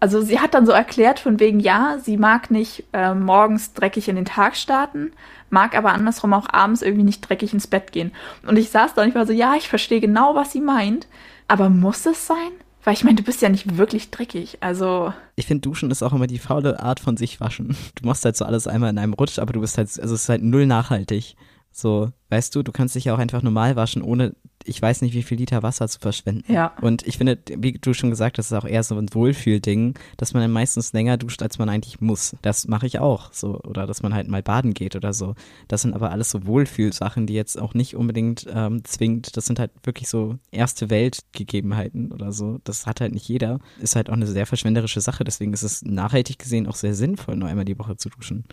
[0.00, 4.08] Also sie hat dann so erklärt von wegen, ja, sie mag nicht äh, morgens dreckig
[4.08, 5.10] in den Tag starten,
[5.50, 8.12] mag aber andersrum auch abends irgendwie nicht dreckig ins Bett gehen.
[8.46, 11.06] Und ich saß da und ich war so, ja, ich verstehe genau, was sie meint.
[11.46, 12.52] Aber muss es sein?
[12.84, 14.58] Weil ich meine, du bist ja nicht wirklich dreckig.
[14.60, 15.12] Also.
[15.36, 17.76] Ich finde, Duschen ist auch immer die faule Art von sich waschen.
[18.00, 20.22] Du machst halt so alles einmal in einem Rutsch, aber du bist halt, also es
[20.22, 21.36] ist halt null nachhaltig.
[21.70, 24.34] So, weißt du, du kannst dich ja auch einfach normal waschen, ohne
[24.68, 26.52] ich weiß nicht, wie viel Liter Wasser zu verschwenden.
[26.52, 26.72] Ja.
[26.80, 30.34] Und ich finde, wie du schon gesagt hast, ist auch eher so ein Wohlfühlding, dass
[30.34, 32.36] man dann meistens länger duscht, als man eigentlich muss.
[32.42, 33.60] Das mache ich auch so.
[33.62, 35.34] Oder dass man halt mal baden geht oder so.
[35.68, 39.58] Das sind aber alles so Wohlfühlsachen, die jetzt auch nicht unbedingt ähm, zwingend, das sind
[39.58, 42.58] halt wirklich so erste Weltgegebenheiten oder so.
[42.64, 43.58] Das hat halt nicht jeder.
[43.80, 45.24] Ist halt auch eine sehr verschwenderische Sache.
[45.24, 48.44] Deswegen ist es nachhaltig gesehen auch sehr sinnvoll, nur einmal die Woche zu duschen.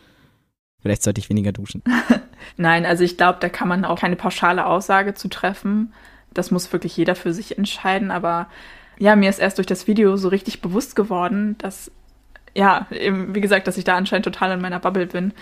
[0.80, 1.82] Vielleicht sollte ich weniger duschen.
[2.58, 5.94] Nein, also ich glaube, da kann man auch keine pauschale Aussage zu treffen.
[6.34, 8.12] Das muss wirklich jeder für sich entscheiden.
[8.12, 8.48] Aber
[8.98, 11.92] ja, mir ist erst durch das Video so richtig bewusst geworden, dass,
[12.54, 15.34] ja, eben, wie gesagt, dass ich da anscheinend total in meiner Bubble bin.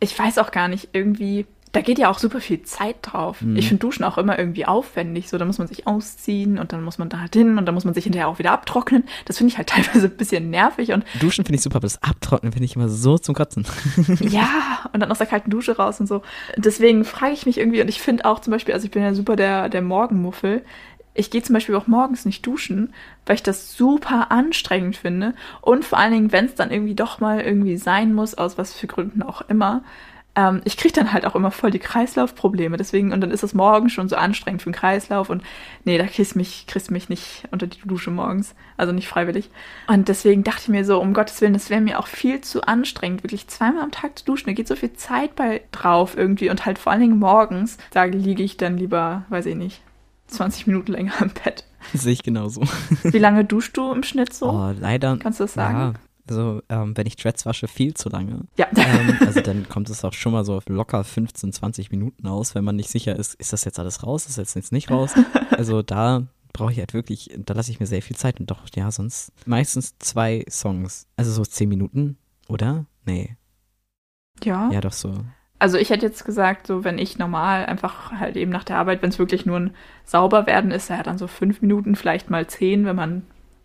[0.00, 3.40] Ich weiß auch gar nicht, irgendwie da geht ja auch super viel Zeit drauf.
[3.40, 3.56] Mhm.
[3.56, 5.30] Ich finde Duschen auch immer irgendwie aufwendig.
[5.30, 7.74] So, da muss man sich ausziehen und dann muss man da halt hin und dann
[7.74, 9.04] muss man sich hinterher auch wieder abtrocknen.
[9.24, 10.92] Das finde ich halt teilweise ein bisschen nervig.
[10.92, 13.66] Und Duschen finde ich super, aber das Abtrocknen finde ich immer so zum Kotzen.
[14.20, 16.20] ja, und dann aus der kalten Dusche raus und so.
[16.56, 19.14] Deswegen frage ich mich irgendwie, und ich finde auch zum Beispiel, also ich bin ja
[19.14, 20.62] super der, der Morgenmuffel.
[21.14, 22.92] Ich gehe zum Beispiel auch morgens nicht duschen,
[23.24, 25.34] weil ich das super anstrengend finde.
[25.62, 28.74] Und vor allen Dingen, wenn es dann irgendwie doch mal irgendwie sein muss, aus was
[28.74, 29.82] für Gründen auch immer,
[30.34, 32.76] ähm, ich kriege dann halt auch immer voll die Kreislaufprobleme.
[32.76, 35.28] Deswegen, und dann ist es morgen schon so anstrengend für den Kreislauf.
[35.28, 35.42] Und
[35.84, 38.54] nee, da kriegst du mich, kriegst mich nicht unter die Dusche morgens.
[38.76, 39.50] Also nicht freiwillig.
[39.88, 42.62] Und deswegen dachte ich mir so, um Gottes Willen, das wäre mir auch viel zu
[42.62, 44.46] anstrengend, wirklich zweimal am Tag zu duschen.
[44.46, 46.48] Da geht so viel Zeit bei drauf irgendwie.
[46.48, 49.82] Und halt vor allen Dingen morgens, da liege ich dann lieber, weiß ich nicht,
[50.28, 51.64] 20 Minuten länger im Bett.
[51.92, 52.62] Sehe ich genauso.
[53.02, 54.50] Wie lange duschst du im Schnitt so?
[54.50, 55.18] Oh, leider.
[55.18, 55.78] Kannst du das sagen?
[55.78, 55.92] Ja,
[56.28, 58.42] also ähm, wenn ich Dreads wasche, viel zu lange.
[58.56, 58.68] Ja.
[58.76, 62.54] Ähm, also dann kommt es auch schon mal so auf locker 15, 20 Minuten aus,
[62.54, 65.12] wenn man nicht sicher ist, ist das jetzt alles raus, ist das jetzt nicht raus.
[65.50, 68.62] Also da brauche ich halt wirklich, da lasse ich mir sehr viel Zeit und doch,
[68.74, 71.06] ja, sonst meistens zwei Songs.
[71.14, 72.16] Also so zehn Minuten,
[72.48, 72.86] oder?
[73.04, 73.36] Nee.
[74.42, 74.70] Ja.
[74.72, 75.14] Ja, doch so.
[75.58, 79.02] Also ich hätte jetzt gesagt, so wenn ich normal einfach halt eben nach der Arbeit,
[79.02, 82.46] wenn es wirklich nur ein sauber werden ist, ja dann so fünf Minuten, vielleicht mal
[82.46, 83.22] zehn, wenn man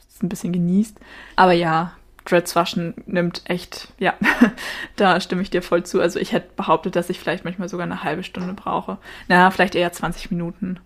[0.07, 0.99] es ein bisschen genießt.
[1.35, 1.93] Aber ja,
[2.27, 4.13] Dreads waschen nimmt echt, ja,
[4.95, 6.01] da stimme ich dir voll zu.
[6.01, 8.97] Also ich hätte behauptet, dass ich vielleicht manchmal sogar eine halbe Stunde brauche.
[9.27, 10.79] Na, vielleicht eher 20 Minuten.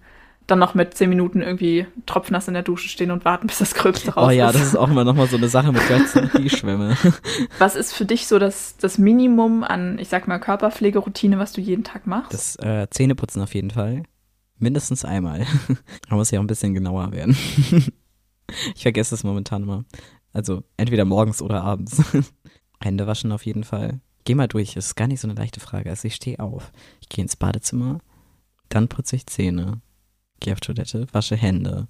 [0.47, 3.73] Dann noch mit 10 Minuten irgendwie tropfnass in der Dusche stehen und warten, bis das
[3.73, 4.35] Gröbste raus ist.
[4.35, 4.55] Oh ja, ist.
[4.55, 6.97] das ist auch immer nochmal so eine Sache mit ganzen Schwämme.
[7.57, 11.61] Was ist für dich so das, das Minimum an, ich sag mal, Körperpflegeroutine, was du
[11.61, 12.33] jeden Tag machst?
[12.33, 14.03] Das äh, Zähneputzen auf jeden Fall.
[14.57, 15.39] Mindestens einmal.
[16.09, 17.35] Man muss ja auch ein bisschen genauer werden.
[18.75, 19.85] ich vergesse es momentan immer.
[20.33, 22.01] Also entweder morgens oder abends.
[22.81, 23.99] Hände waschen auf jeden Fall.
[24.23, 25.89] Geh mal durch, ist gar nicht so eine leichte Frage.
[25.89, 27.99] Also ich stehe auf, ich gehe ins Badezimmer,
[28.69, 29.81] dann putze ich Zähne,
[30.39, 31.87] gehe auf Toilette, wasche Hände.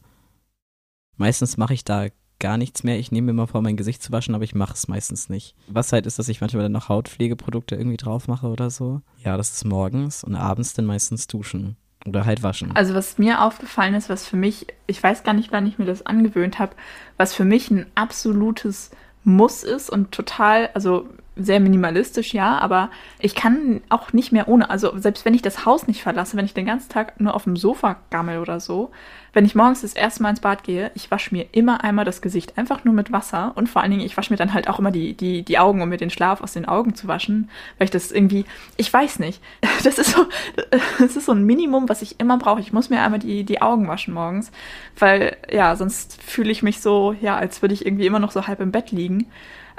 [1.17, 2.07] Meistens mache ich da
[2.39, 2.97] gar nichts mehr.
[2.97, 5.55] Ich nehme mir mal vor, mein Gesicht zu waschen, aber ich mache es meistens nicht.
[5.67, 9.01] Was halt ist, dass ich manchmal dann noch Hautpflegeprodukte irgendwie drauf mache oder so.
[9.23, 11.77] Ja, das ist morgens und abends dann meistens duschen.
[12.05, 12.71] Oder halt waschen.
[12.75, 15.85] Also was mir aufgefallen ist, was für mich, ich weiß gar nicht, wann ich mir
[15.85, 16.75] das angewöhnt habe,
[17.17, 18.91] was für mich ein absolutes
[19.23, 22.89] Muss ist und total, also sehr minimalistisch, ja, aber
[23.19, 26.43] ich kann auch nicht mehr ohne, also selbst wenn ich das Haus nicht verlasse, wenn
[26.43, 28.91] ich den ganzen Tag nur auf dem Sofa gammel oder so,
[29.31, 32.21] wenn ich morgens das erste Mal ins Bad gehe, ich wasche mir immer einmal das
[32.21, 34.77] Gesicht, einfach nur mit Wasser und vor allen Dingen, ich wasche mir dann halt auch
[34.77, 37.85] immer die, die, die Augen, um mir den Schlaf aus den Augen zu waschen, weil
[37.85, 38.43] ich das irgendwie,
[38.75, 39.41] ich weiß nicht,
[39.83, 40.25] das ist so,
[40.99, 42.59] das ist so ein Minimum, was ich immer brauche.
[42.59, 44.51] Ich muss mir einmal die, die Augen waschen morgens,
[44.99, 48.47] weil, ja, sonst fühle ich mich so, ja, als würde ich irgendwie immer noch so
[48.47, 49.27] halb im Bett liegen.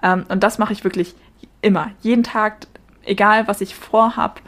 [0.03, 1.15] Ähm, und das mache ich wirklich
[1.61, 2.67] immer, jeden Tag,
[3.05, 4.41] egal was ich vorhab.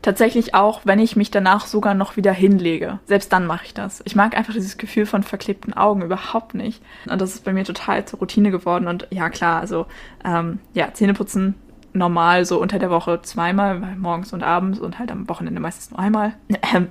[0.00, 3.00] Tatsächlich auch, wenn ich mich danach sogar noch wieder hinlege.
[3.06, 4.00] Selbst dann mache ich das.
[4.04, 6.80] Ich mag einfach dieses Gefühl von verklebten Augen überhaupt nicht.
[7.10, 8.86] Und das ist bei mir total zur Routine geworden.
[8.86, 9.86] Und ja, klar, also
[10.24, 11.56] ähm, ja, Zähneputzen
[11.92, 15.98] normal so unter der Woche zweimal, morgens und abends und halt am Wochenende meistens nur
[15.98, 16.34] einmal.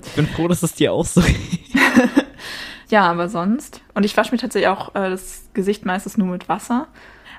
[0.06, 1.38] Ich bin froh, dass es dir auch so geht.
[2.90, 3.82] ja, aber sonst.
[3.94, 6.88] Und ich wasche mir tatsächlich auch äh, das Gesicht meistens nur mit Wasser.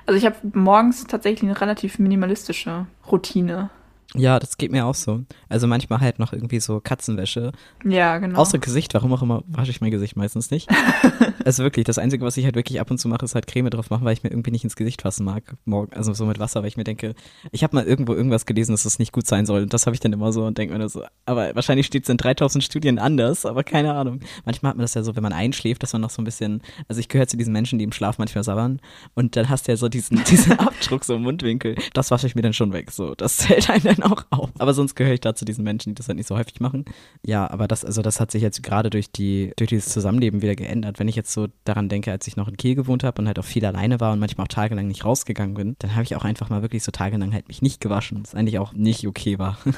[0.09, 3.69] Also ich habe morgens tatsächlich eine relativ minimalistische Routine.
[4.15, 5.21] Ja, das geht mir auch so.
[5.49, 7.51] Also manchmal halt noch irgendwie so Katzenwäsche.
[7.85, 8.39] Ja, genau.
[8.39, 10.67] Außer Gesicht, warum auch immer, wasche ich mein Gesicht meistens nicht.
[11.45, 13.69] also wirklich, das Einzige, was ich halt wirklich ab und zu mache, ist halt Creme
[13.69, 15.55] drauf machen, weil ich mir irgendwie nicht ins Gesicht fassen mag.
[15.65, 17.13] Morgen, also so mit Wasser, weil ich mir denke,
[17.51, 19.61] ich habe mal irgendwo irgendwas gelesen, dass das nicht gut sein soll.
[19.61, 22.09] Und das habe ich dann immer so und denke mir so, aber wahrscheinlich steht es
[22.09, 24.21] in 3000 Studien anders, aber keine Ahnung.
[24.43, 26.63] Manchmal hat man das ja so, wenn man einschläft, dass man noch so ein bisschen,
[26.87, 28.81] also ich gehöre zu diesen Menschen, die im Schlaf manchmal sabbern.
[29.13, 31.75] Und dann hast du ja so diesen, diesen Abdruck so im Mundwinkel.
[31.93, 32.89] Das wasche ich mir dann schon weg.
[32.89, 34.49] So, das fällt einem dann auch auf.
[34.57, 36.85] Aber sonst gehöre ich da zu diesen Menschen, die das halt nicht so häufig machen.
[37.25, 40.55] Ja, aber das, also das hat sich jetzt gerade durch die, durch dieses Zusammenleben wieder
[40.55, 40.99] geändert.
[40.99, 43.39] Wenn ich jetzt so daran denke, als ich noch in Kiel gewohnt habe und halt
[43.39, 46.25] auch viel alleine war und manchmal auch tagelang nicht rausgegangen bin, dann habe ich auch
[46.25, 49.57] einfach mal wirklich so tagelang halt mich nicht gewaschen, was eigentlich auch nicht okay war.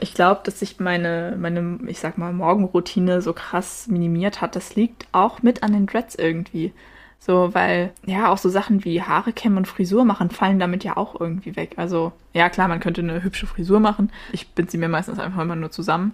[0.00, 4.56] Ich glaube, dass sich meine, meine, ich sag mal, Morgenroutine so krass minimiert hat.
[4.56, 6.72] Das liegt auch mit an den Dreads irgendwie.
[7.18, 10.96] So, weil, ja, auch so Sachen wie Haare kämmen und Frisur machen fallen damit ja
[10.96, 11.72] auch irgendwie weg.
[11.76, 14.12] Also, ja, klar, man könnte eine hübsche Frisur machen.
[14.30, 16.12] Ich bin sie mir meistens einfach immer nur zusammen.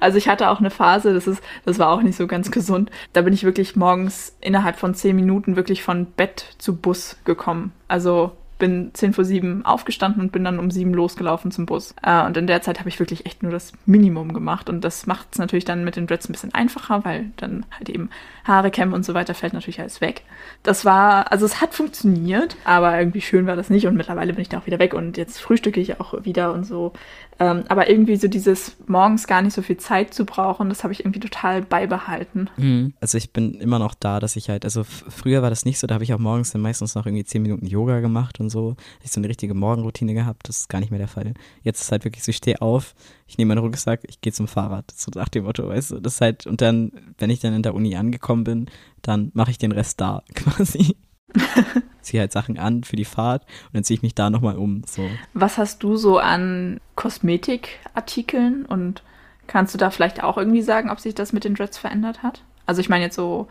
[0.00, 2.90] Also, ich hatte auch eine Phase, das ist, das war auch nicht so ganz gesund.
[3.14, 7.72] Da bin ich wirklich morgens innerhalb von zehn Minuten wirklich von Bett zu Bus gekommen.
[7.88, 11.96] Also, bin 10 vor 7 aufgestanden und bin dann um 7 losgelaufen zum Bus.
[12.00, 14.70] Äh, und in der Zeit habe ich wirklich echt nur das Minimum gemacht.
[14.70, 17.88] Und das macht es natürlich dann mit den Dreads ein bisschen einfacher, weil dann halt
[17.88, 18.08] eben
[18.44, 20.22] Haare kämmen und so weiter fällt natürlich alles weg.
[20.62, 23.88] Das war, also es hat funktioniert, aber irgendwie schön war das nicht.
[23.88, 26.62] Und mittlerweile bin ich da auch wieder weg und jetzt frühstücke ich auch wieder und
[26.62, 26.92] so.
[27.38, 30.92] Ähm, aber irgendwie so dieses morgens gar nicht so viel Zeit zu brauchen, das habe
[30.92, 32.50] ich irgendwie total beibehalten.
[32.56, 32.94] Mhm.
[33.00, 35.86] Also ich bin immer noch da, dass ich halt, also früher war das nicht so,
[35.86, 38.76] da habe ich auch morgens dann meistens noch irgendwie zehn Minuten Yoga gemacht und so.
[39.02, 41.34] Ich so eine richtige Morgenroutine gehabt, das ist gar nicht mehr der Fall.
[41.62, 42.94] Jetzt ist halt wirklich so, ich stehe auf,
[43.26, 46.14] ich nehme meinen Rucksack, ich gehe zum Fahrrad, so nach dem Motto, weißt du, das
[46.14, 48.66] ist halt, und dann, wenn ich dann in der Uni angekommen bin,
[49.00, 50.96] dann mache ich den Rest da quasi.
[52.02, 54.82] ziehe halt Sachen an für die Fahrt und dann ziehe ich mich da nochmal um.
[54.86, 55.08] So.
[55.34, 59.02] Was hast du so an Kosmetikartikeln und
[59.46, 62.42] kannst du da vielleicht auch irgendwie sagen, ob sich das mit den Dreads verändert hat?
[62.66, 63.48] Also ich meine jetzt so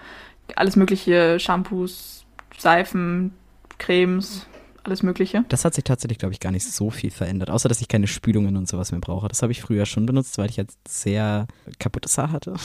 [0.55, 2.25] alles mögliche Shampoos,
[2.57, 3.33] Seifen,
[3.77, 4.45] Cremes,
[4.83, 5.45] alles Mögliche.
[5.49, 8.07] Das hat sich tatsächlich, glaube ich, gar nicht so viel verändert, außer dass ich keine
[8.07, 9.27] Spülungen und sowas mehr brauche.
[9.27, 11.47] Das habe ich früher schon benutzt, weil ich halt sehr
[11.79, 12.55] kaputtes Haar hatte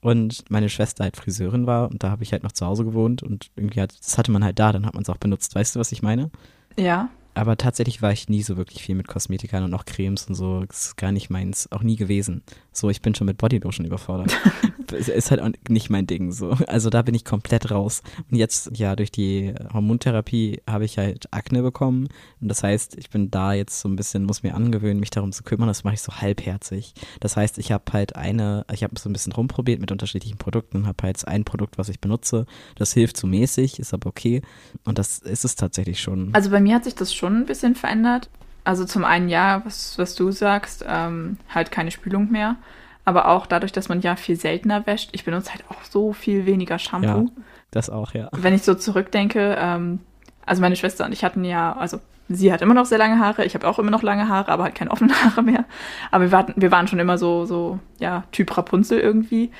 [0.00, 3.22] und meine Schwester halt Friseurin war und da habe ich halt noch zu Hause gewohnt
[3.22, 5.54] und irgendwie hat, das hatte man halt da, dann hat man es auch benutzt.
[5.54, 6.30] Weißt du, was ich meine?
[6.76, 7.10] Ja.
[7.34, 10.64] Aber tatsächlich war ich nie so wirklich viel mit Kosmetikern und auch Cremes und so.
[10.64, 12.42] Das ist gar nicht meins, auch nie gewesen.
[12.72, 14.36] So, ich bin schon mit Bodylotion überfordert.
[14.92, 16.50] ist halt auch nicht mein Ding so.
[16.66, 18.02] Also da bin ich komplett raus.
[18.30, 22.08] Und jetzt, ja, durch die Hormontherapie habe ich halt Akne bekommen.
[22.40, 25.32] Und das heißt, ich bin da jetzt so ein bisschen, muss mir angewöhnen, mich darum
[25.32, 25.68] zu kümmern.
[25.68, 26.94] Das mache ich so halbherzig.
[27.20, 30.86] Das heißt, ich habe halt eine, ich habe so ein bisschen rumprobiert mit unterschiedlichen Produkten
[30.86, 32.46] habe halt ein Produkt, was ich benutze.
[32.76, 34.42] Das hilft so mäßig, ist aber okay.
[34.84, 36.30] Und das ist es tatsächlich schon.
[36.32, 38.28] Also bei mir hat sich das schon ein bisschen verändert.
[38.64, 42.56] Also zum einen ja, was, was du sagst, ähm, halt keine Spülung mehr.
[43.04, 45.10] Aber auch dadurch, dass man ja viel seltener wäscht.
[45.12, 47.30] Ich benutze halt auch so viel weniger Shampoo.
[47.36, 48.28] Ja, das auch, ja.
[48.32, 49.98] Wenn ich so zurückdenke, ähm,
[50.46, 51.98] also meine Schwester und ich hatten ja, also
[52.28, 54.64] sie hat immer noch sehr lange Haare, ich habe auch immer noch lange Haare, aber
[54.64, 55.64] halt keine offenen Haare mehr.
[56.10, 59.50] Aber wir, warten, wir waren schon immer so, so, ja, Typ Rapunzel irgendwie.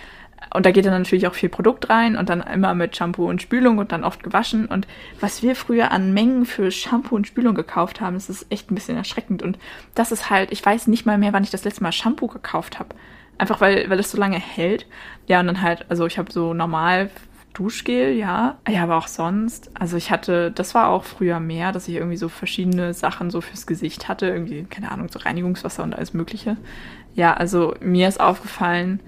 [0.55, 3.43] Und da geht dann natürlich auch viel Produkt rein und dann immer mit Shampoo und
[3.43, 4.67] Spülung und dann oft gewaschen.
[4.67, 4.87] Und
[5.21, 8.75] was wir früher an Mengen für Shampoo und Spülung gekauft haben, das ist echt ein
[8.75, 9.43] bisschen erschreckend.
[9.43, 9.59] Und
[9.95, 12.79] das ist halt, ich weiß nicht mal mehr, wann ich das letzte Mal Shampoo gekauft
[12.79, 12.95] habe.
[13.39, 14.87] Einfach weil, weil es so lange hält.
[15.27, 17.11] Ja, und dann halt, also ich habe so normal
[17.55, 18.59] Duschgel, ja.
[18.69, 19.71] Ja, aber auch sonst.
[19.75, 23.41] Also ich hatte, das war auch früher mehr, dass ich irgendwie so verschiedene Sachen so
[23.41, 24.27] fürs Gesicht hatte.
[24.27, 26.57] Irgendwie, keine Ahnung, so Reinigungswasser und alles Mögliche.
[27.15, 29.01] Ja, also mir ist aufgefallen,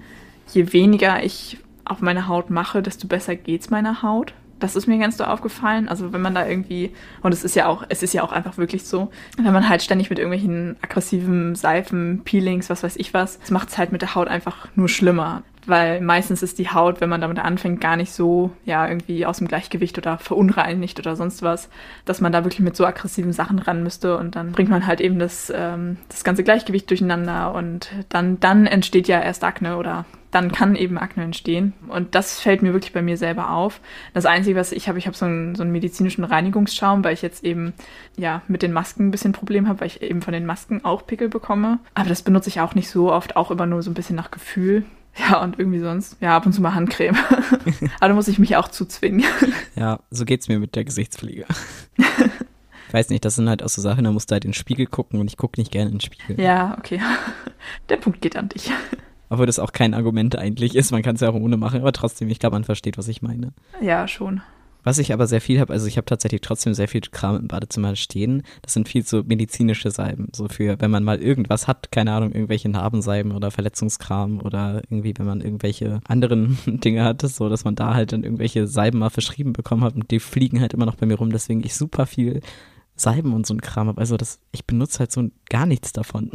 [0.53, 4.33] je weniger ich auf meine Haut mache, desto besser geht's meiner Haut.
[4.59, 5.89] Das ist mir ganz so aufgefallen.
[5.89, 8.57] Also wenn man da irgendwie, und es ist ja auch, es ist ja auch einfach
[8.57, 13.39] wirklich so, wenn man halt ständig mit irgendwelchen aggressiven Seifen, Peelings, was weiß ich was,
[13.39, 15.43] das macht es halt mit der Haut einfach nur schlimmer.
[15.67, 19.37] Weil meistens ist die Haut, wenn man damit anfängt, gar nicht so, ja, irgendwie aus
[19.37, 21.69] dem Gleichgewicht oder verunreinigt oder sonst was,
[22.05, 25.01] dass man da wirklich mit so aggressiven Sachen ran müsste und dann bringt man halt
[25.01, 30.05] eben das, ähm, das ganze Gleichgewicht durcheinander und dann, dann entsteht ja erst Akne oder
[30.35, 31.71] dann kann eben Akne entstehen.
[31.87, 33.79] Und das fällt mir wirklich bei mir selber auf.
[34.13, 37.21] Das Einzige, was ich habe, ich habe so einen, so einen medizinischen Reinigungsschaum, weil ich
[37.21, 37.71] jetzt eben
[38.17, 41.07] ja mit den Masken ein bisschen Problem habe, weil ich eben von den Masken auch
[41.07, 41.79] Pickel bekomme.
[41.93, 44.29] Aber das benutze ich auch nicht so oft, auch immer nur so ein bisschen nach
[44.29, 44.83] Gefühl.
[45.17, 47.15] Ja, und irgendwie sonst, ja, ab und zu mal Handcreme.
[47.99, 49.23] Aber da muss ich mich auch zuzwingen.
[49.75, 51.45] Ja, so geht's mir mit der Gesichtspflege.
[51.97, 54.55] ich weiß nicht, das sind halt auch so Sachen, da musst du halt in den
[54.55, 56.39] Spiegel gucken und ich gucke nicht gerne in den Spiegel.
[56.39, 56.99] Ja, okay.
[57.89, 58.71] Der Punkt geht an dich.
[59.29, 60.91] Obwohl das auch kein Argument eigentlich ist.
[60.91, 63.21] Man kann es ja auch ohne machen, aber trotzdem, ich glaube, man versteht, was ich
[63.21, 63.53] meine.
[63.81, 64.41] Ja, schon.
[64.85, 67.47] Was ich aber sehr viel habe, also ich habe tatsächlich trotzdem sehr viel Kram im
[67.47, 68.43] Badezimmer stehen.
[68.61, 70.29] Das sind viel so medizinische Salben.
[70.31, 75.15] So für, wenn man mal irgendwas hat, keine Ahnung, irgendwelche Narbensalben oder Verletzungskram oder irgendwie,
[75.17, 79.09] wenn man irgendwelche anderen Dinge hat, so dass man da halt dann irgendwelche Salben mal
[79.09, 81.31] verschrieben bekommen hat und die fliegen halt immer noch bei mir rum.
[81.31, 82.41] Deswegen ich super viel
[82.95, 83.99] Salben und so ein Kram habe.
[83.99, 86.29] Also das, ich benutze halt so gar nichts davon.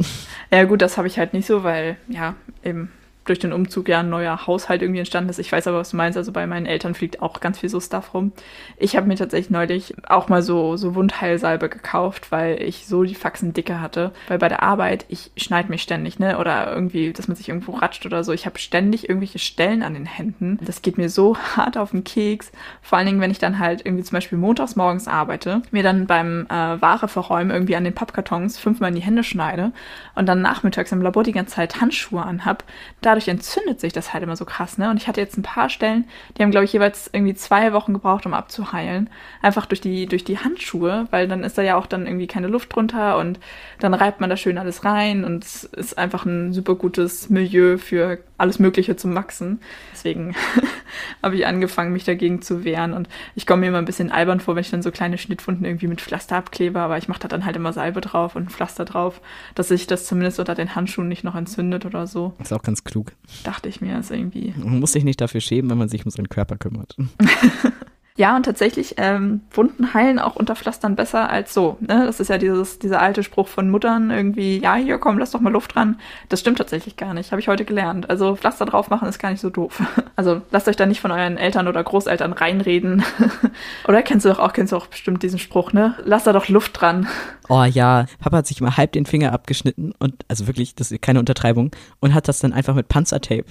[0.51, 2.91] Ja gut, das habe ich halt nicht so, weil ja, eben
[3.31, 5.39] durch den Umzug ja ein neuer Haushalt irgendwie entstanden ist.
[5.39, 6.17] Ich weiß aber, was du meinst.
[6.17, 8.33] Also bei meinen Eltern fliegt auch ganz viel so Stuff rum.
[8.75, 13.15] Ich habe mir tatsächlich neulich auch mal so, so Wundheilsalbe gekauft, weil ich so die
[13.15, 14.11] Faxen dicke hatte.
[14.27, 16.39] Weil bei der Arbeit, ich schneide mich ständig, ne?
[16.39, 18.33] Oder irgendwie, dass man sich irgendwo ratscht oder so.
[18.33, 20.59] Ich habe ständig irgendwelche Stellen an den Händen.
[20.61, 22.51] Das geht mir so hart auf den Keks.
[22.81, 26.05] Vor allen Dingen, wenn ich dann halt irgendwie zum Beispiel montags morgens arbeite, mir dann
[26.05, 29.71] beim äh, Ware verräumen irgendwie an den Pappkartons fünfmal in die Hände schneide
[30.15, 32.65] und dann nachmittags im Labor die ganze Zeit Handschuhe anhab.
[32.99, 34.89] Da dadurch entzündet sich das halt immer so krass, ne?
[34.89, 36.05] Und ich hatte jetzt ein paar Stellen,
[36.37, 39.09] die haben, glaube ich, jeweils irgendwie zwei Wochen gebraucht, um abzuheilen.
[39.41, 42.47] Einfach durch die, durch die Handschuhe, weil dann ist da ja auch dann irgendwie keine
[42.47, 43.39] Luft drunter und
[43.79, 47.77] dann reibt man da schön alles rein und es ist einfach ein super gutes Milieu
[47.77, 49.61] für alles Mögliche zum Wachsen.
[49.91, 50.35] Deswegen
[51.23, 54.39] habe ich angefangen, mich dagegen zu wehren und ich komme mir immer ein bisschen albern
[54.39, 57.27] vor, wenn ich dann so kleine Schnittwunden irgendwie mit Pflaster abklebe, aber ich mache da
[57.27, 59.21] dann halt immer Salbe drauf und Pflaster drauf,
[59.53, 62.33] dass sich das zumindest unter den Handschuhen nicht noch entzündet oder so.
[62.39, 63.15] Das ist auch ganz klug klug.
[63.43, 64.53] Dachte ich mir, ist irgendwie.
[64.57, 66.95] Man muss sich nicht dafür schämen, wenn man sich um seinen Körper kümmert.
[68.17, 71.77] Ja, und tatsächlich, ähm, Wunden heilen auch unter Pflastern besser als so.
[71.79, 72.03] Ne?
[72.05, 75.39] Das ist ja dieses, dieser alte Spruch von Muttern, irgendwie, ja, hier komm, lass doch
[75.39, 75.97] mal Luft dran.
[76.27, 78.09] Das stimmt tatsächlich gar nicht, habe ich heute gelernt.
[78.09, 79.81] Also Pflaster drauf machen ist gar nicht so doof.
[80.17, 83.01] Also lasst euch da nicht von euren Eltern oder Großeltern reinreden.
[83.87, 85.95] oder kennst du doch auch, kennst du auch bestimmt diesen Spruch, ne?
[86.03, 87.07] Lass da doch Luft dran.
[87.49, 91.01] Oh ja, Papa hat sich mal halb den Finger abgeschnitten und, also wirklich, das ist
[91.01, 93.43] keine Untertreibung, und hat das dann einfach mit Panzertape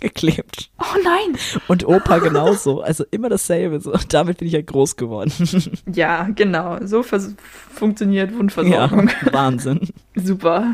[0.00, 0.70] geklebt.
[0.78, 1.38] Oh nein!
[1.68, 2.80] Und Opa genauso.
[2.80, 3.80] Also immer dasselbe.
[3.80, 3.92] So.
[4.08, 5.32] Damit bin ich ja groß geworden.
[5.92, 6.78] Ja, genau.
[6.84, 9.08] So funktioniert Wundversorgung.
[9.08, 9.88] Ja, Wahnsinn.
[10.14, 10.66] Super.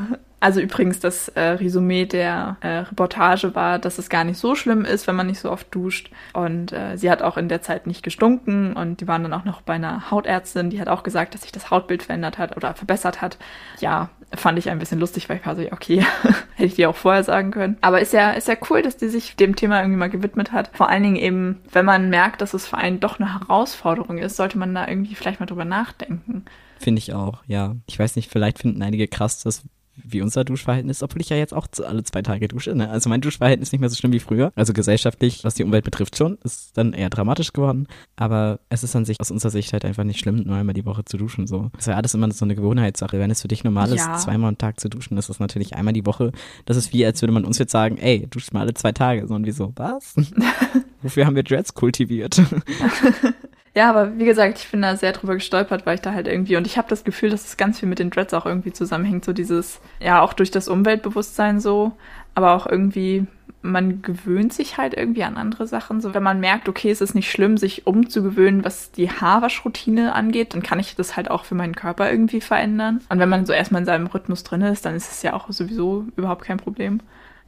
[0.45, 4.85] Also übrigens, das äh, Resümee der äh, Reportage war, dass es gar nicht so schlimm
[4.85, 6.11] ist, wenn man nicht so oft duscht.
[6.35, 9.47] Und äh, sie hat auch in der Zeit nicht gestunken und die waren dann auch
[9.47, 12.75] noch bei einer Hautärztin, die hat auch gesagt, dass sich das Hautbild verändert hat oder
[12.75, 13.39] verbessert hat.
[13.81, 16.05] Ja, fand ich ein bisschen lustig, weil ich war so, okay,
[16.55, 17.77] hätte ich dir auch vorher sagen können.
[17.81, 20.71] Aber ist ja, ist ja cool, dass die sich dem Thema irgendwie mal gewidmet hat.
[20.75, 24.37] Vor allen Dingen eben, wenn man merkt, dass es für einen doch eine Herausforderung ist,
[24.37, 26.45] sollte man da irgendwie vielleicht mal drüber nachdenken.
[26.79, 27.77] Finde ich auch, ja.
[27.87, 29.63] Ich weiß nicht, vielleicht finden einige krass, dass
[29.97, 32.75] wie unser Duschverhalten ist, obwohl ich ja jetzt auch alle zwei Tage dusche.
[32.75, 32.89] Ne?
[32.91, 34.53] Also mein Duschverhalten ist nicht mehr so schlimm wie früher.
[34.57, 37.87] Also gesellschaftlich, was die Umwelt betrifft schon, ist dann eher dramatisch geworden.
[38.17, 40.85] Aber es ist an sich aus unserer Sicht halt einfach nicht schlimm, nur einmal die
[40.85, 41.47] Woche zu duschen.
[41.47, 41.71] So.
[41.73, 43.19] Das ist ja alles immer so eine Gewohnheitssache.
[43.19, 44.17] Wenn es für dich normal ist, ja.
[44.17, 46.33] zweimal am Tag zu duschen, ist das natürlich einmal die Woche.
[46.65, 49.27] Das ist wie, als würde man uns jetzt sagen, ey, dusch mal alle zwei Tage.
[49.27, 50.17] So und wieso, was?
[51.03, 52.41] Wofür haben wir Dreads kultiviert?
[53.75, 56.57] Ja, aber wie gesagt, ich bin da sehr drüber gestolpert, weil ich da halt irgendwie,
[56.57, 59.25] und ich habe das Gefühl, dass es ganz viel mit den Dreads auch irgendwie zusammenhängt,
[59.25, 61.93] so dieses, ja, auch durch das Umweltbewusstsein so,
[62.37, 63.27] aber auch irgendwie,
[63.63, 66.01] man gewöhnt sich halt irgendwie an andere Sachen.
[66.01, 70.55] So, wenn man merkt, okay, es ist nicht schlimm, sich umzugewöhnen, was die Haarwaschroutine angeht,
[70.55, 73.01] dann kann ich das halt auch für meinen Körper irgendwie verändern.
[73.09, 75.51] Und wenn man so erstmal in seinem Rhythmus drin ist, dann ist es ja auch
[75.51, 77.01] sowieso überhaupt kein Problem.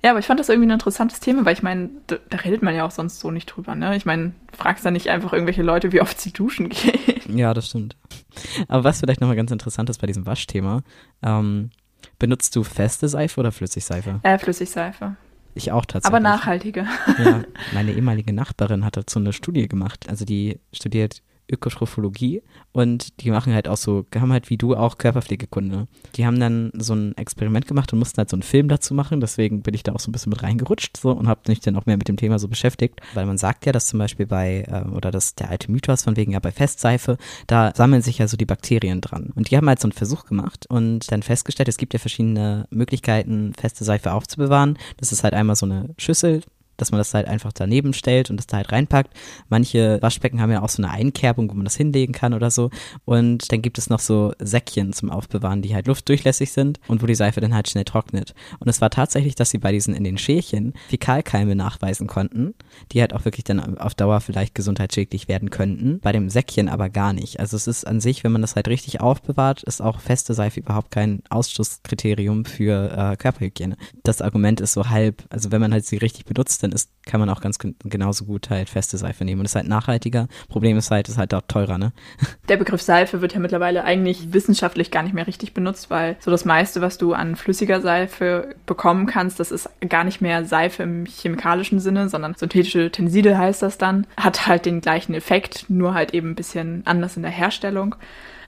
[0.06, 2.62] Ja, aber ich fand das irgendwie ein interessantes Thema, weil ich meine, da, da, redet
[2.62, 3.96] man ja auch sonst so nicht drüber, ne?
[3.96, 7.36] Ich meine, fragst da nicht einfach irgendwelche Leute, wie oft sie duschen gehen.
[7.36, 7.96] Ja, das stimmt.
[8.68, 10.84] Aber was vielleicht nochmal ganz interessant ist bei diesem Waschthema,
[11.24, 11.70] ähm,
[12.20, 14.20] benutzt du feste Seife oder Flüssigseife?
[14.22, 15.16] Äh, Flüssigseife.
[15.56, 16.06] Ich auch tatsächlich.
[16.06, 16.86] Aber nachhaltige.
[17.18, 17.42] Ja,
[17.74, 20.08] meine ehemalige Nachbarin hat dazu eine Studie gemacht.
[20.08, 24.98] Also die studiert Ökotrophologie und die machen halt auch so, haben halt wie du auch
[24.98, 25.86] Körperpflegekunde.
[26.14, 29.20] Die haben dann so ein Experiment gemacht und mussten halt so einen Film dazu machen,
[29.20, 31.76] deswegen bin ich da auch so ein bisschen mit reingerutscht so und habe mich dann
[31.76, 34.64] auch mehr mit dem Thema so beschäftigt, weil man sagt ja, dass zum Beispiel bei,
[34.68, 38.28] äh, oder das der alte Mythos von wegen ja bei Festseife, da sammeln sich ja
[38.28, 39.32] so die Bakterien dran.
[39.34, 42.66] Und die haben halt so einen Versuch gemacht und dann festgestellt, es gibt ja verschiedene
[42.70, 44.78] Möglichkeiten, feste Seife aufzubewahren.
[44.96, 46.42] Das ist halt einmal so eine Schüssel,
[46.76, 49.12] dass man das halt einfach daneben stellt und das da halt reinpackt.
[49.48, 52.70] Manche Waschbecken haben ja auch so eine Einkerbung, wo man das hinlegen kann oder so.
[53.04, 57.06] Und dann gibt es noch so Säckchen zum Aufbewahren, die halt luftdurchlässig sind und wo
[57.06, 58.34] die Seife dann halt schnell trocknet.
[58.58, 62.54] Und es war tatsächlich, dass sie bei diesen in den Schälchen Fäkalkeime nachweisen konnten,
[62.92, 66.00] die halt auch wirklich dann auf Dauer vielleicht gesundheitsschädlich werden könnten.
[66.00, 67.40] Bei dem Säckchen aber gar nicht.
[67.40, 70.60] Also es ist an sich, wenn man das halt richtig aufbewahrt, ist auch feste Seife
[70.60, 73.76] überhaupt kein Ausschlusskriterium für äh, Körperhygiene.
[74.02, 77.20] Das Argument ist so halb, also wenn man halt sie richtig benutzt, dann ist, kann
[77.20, 80.28] man auch ganz genauso gut halt feste Seife nehmen und ist halt nachhaltiger.
[80.48, 81.92] Problem ist halt, ist halt auch teurer, ne?
[82.48, 86.30] Der Begriff Seife wird ja mittlerweile eigentlich wissenschaftlich gar nicht mehr richtig benutzt, weil so
[86.30, 90.82] das meiste, was du an flüssiger Seife bekommen kannst, das ist gar nicht mehr Seife
[90.82, 95.94] im chemikalischen Sinne, sondern synthetische Tenside heißt das dann, hat halt den gleichen Effekt, nur
[95.94, 97.94] halt eben ein bisschen anders in der Herstellung.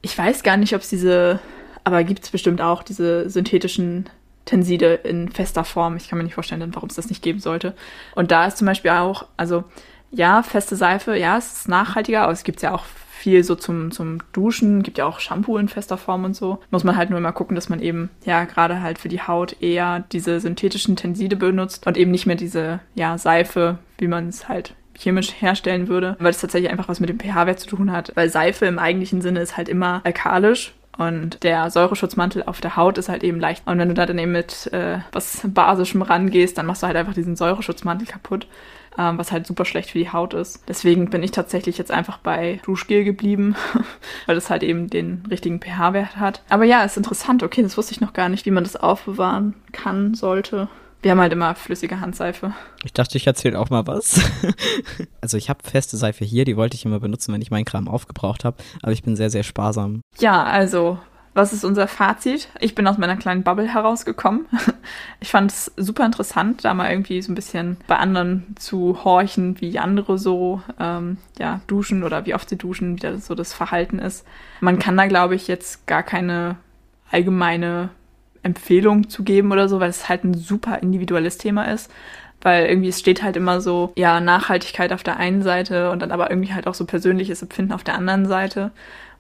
[0.02, 1.40] Ich weiß gar nicht, ob es diese,
[1.84, 4.08] aber gibt es bestimmt auch diese synthetischen
[4.48, 5.96] Tenside in fester Form.
[5.96, 7.74] Ich kann mir nicht vorstellen, warum es das nicht geben sollte.
[8.14, 9.64] Und da ist zum Beispiel auch, also
[10.10, 13.90] ja, feste Seife, ja, es ist nachhaltiger, aber es gibt ja auch viel so zum,
[13.90, 16.60] zum Duschen, gibt ja auch Shampoo in fester Form und so.
[16.70, 19.60] Muss man halt nur immer gucken, dass man eben, ja, gerade halt für die Haut
[19.60, 24.48] eher diese synthetischen Tenside benutzt und eben nicht mehr diese, ja, Seife, wie man es
[24.48, 28.12] halt chemisch herstellen würde, weil es tatsächlich einfach was mit dem pH-Wert zu tun hat.
[28.14, 32.98] Weil Seife im eigentlichen Sinne ist halt immer alkalisch und der Säureschutzmantel auf der Haut
[32.98, 33.62] ist halt eben leicht.
[33.66, 36.96] Und wenn du da dann eben mit äh, was Basischem rangehst, dann machst du halt
[36.96, 38.48] einfach diesen Säureschutzmantel kaputt,
[38.98, 40.68] ähm, was halt super schlecht für die Haut ist.
[40.68, 43.54] Deswegen bin ich tatsächlich jetzt einfach bei Duschgel geblieben,
[44.26, 46.42] weil das halt eben den richtigen pH-Wert hat.
[46.48, 47.44] Aber ja, ist interessant.
[47.44, 50.68] Okay, das wusste ich noch gar nicht, wie man das aufbewahren kann, sollte.
[51.00, 52.52] Wir haben halt immer flüssige Handseife.
[52.84, 54.20] Ich dachte, ich erzähle auch mal was.
[55.20, 57.88] also ich habe feste Seife hier, die wollte ich immer benutzen, wenn ich meinen Kram
[57.88, 60.00] aufgebraucht habe, aber ich bin sehr, sehr sparsam.
[60.18, 60.98] Ja, also
[61.34, 62.48] was ist unser Fazit?
[62.58, 64.46] Ich bin aus meiner kleinen Bubble herausgekommen.
[65.20, 69.60] Ich fand es super interessant, da mal irgendwie so ein bisschen bei anderen zu horchen,
[69.60, 73.52] wie andere so ähm, ja, duschen oder wie oft sie duschen, wie das so das
[73.52, 74.24] Verhalten ist.
[74.60, 76.56] Man kann da, glaube ich, jetzt gar keine
[77.10, 77.90] allgemeine
[78.48, 81.90] Empfehlung zu geben oder so, weil es halt ein super individuelles Thema ist.
[82.40, 86.12] Weil irgendwie es steht halt immer so, ja, Nachhaltigkeit auf der einen Seite und dann
[86.12, 88.70] aber irgendwie halt auch so persönliches Empfinden auf der anderen Seite.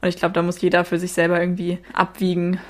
[0.00, 2.60] Und ich glaube, da muss jeder für sich selber irgendwie abwiegen,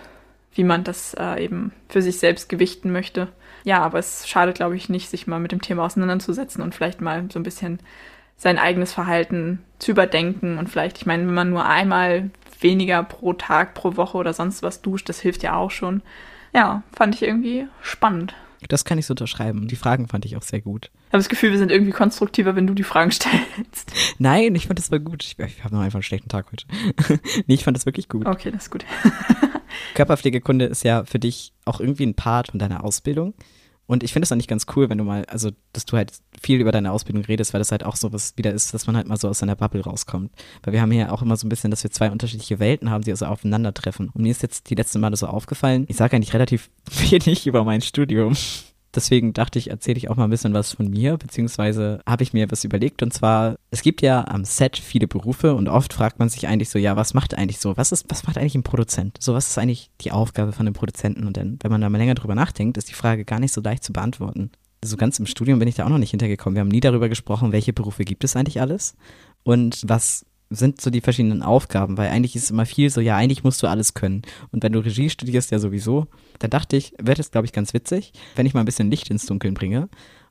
[0.55, 3.29] wie man das äh, eben für sich selbst gewichten möchte.
[3.65, 7.01] Ja, aber es schadet, glaube ich, nicht, sich mal mit dem Thema auseinanderzusetzen und vielleicht
[7.01, 7.81] mal so ein bisschen
[8.39, 13.33] sein eigenes Verhalten zu überdenken und vielleicht, ich meine, wenn man nur einmal weniger pro
[13.33, 16.03] Tag, pro Woche oder sonst was duscht, das hilft ja auch schon
[16.55, 18.35] ja, fand ich irgendwie spannend.
[18.69, 19.69] Das kann ich so unterschreiben.
[19.69, 20.91] Die Fragen fand ich auch sehr gut.
[21.07, 23.93] Ich habe das Gefühl, wir sind irgendwie konstruktiver, wenn du die Fragen stellst.
[24.19, 25.23] Nein, ich fand das war gut.
[25.25, 26.65] Ich, ich habe noch einfach einen schlechten Tag heute.
[27.47, 28.27] nee, ich fand das wirklich gut.
[28.27, 28.85] Okay, das ist gut.
[29.95, 33.35] Körperpflegekunde ist ja für dich auch irgendwie ein Part von deiner Ausbildung.
[33.89, 36.61] Und ich finde es eigentlich ganz cool, wenn du mal, also, dass du halt viel
[36.61, 39.09] über deine Ausbildung redest, weil das halt auch so was wieder ist, dass man halt
[39.09, 40.31] mal so aus seiner Bubble rauskommt.
[40.63, 43.03] Weil wir haben hier auch immer so ein bisschen, dass wir zwei unterschiedliche Welten haben,
[43.03, 44.11] die also aufeinandertreffen.
[44.13, 46.69] Und mir ist jetzt die letzten Male so aufgefallen, ich sage eigentlich relativ
[47.11, 48.37] wenig über mein Studium.
[48.95, 52.33] Deswegen dachte ich, erzähle ich auch mal ein bisschen was von mir, beziehungsweise habe ich
[52.33, 53.03] mir was überlegt.
[53.03, 56.71] Und zwar, es gibt ja am Set viele Berufe und oft fragt man sich eigentlich
[56.71, 57.77] so, ja, was macht eigentlich so?
[57.77, 59.19] Was ist, was macht eigentlich ein Produzent?
[59.21, 61.27] So, was ist eigentlich die Aufgabe von einem Produzenten?
[61.27, 63.61] Und dann, wenn man da mal länger drüber nachdenkt, ist die Frage gar nicht so
[63.61, 64.51] leicht zu beantworten.
[64.83, 66.55] So ganz im Studium bin ich da auch noch nicht hintergekommen.
[66.55, 68.95] Wir haben nie darüber gesprochen, welche Berufe gibt es eigentlich alles
[69.43, 73.17] und was sind so die verschiedenen Aufgaben, weil eigentlich ist es immer viel so, ja,
[73.17, 74.23] eigentlich musst du alles können.
[74.51, 76.07] Und wenn du Regie studierst, ja sowieso,
[76.39, 79.11] dann dachte ich, wäre das, glaube ich, ganz witzig, wenn ich mal ein bisschen Licht
[79.11, 79.89] ins Dunkeln bringe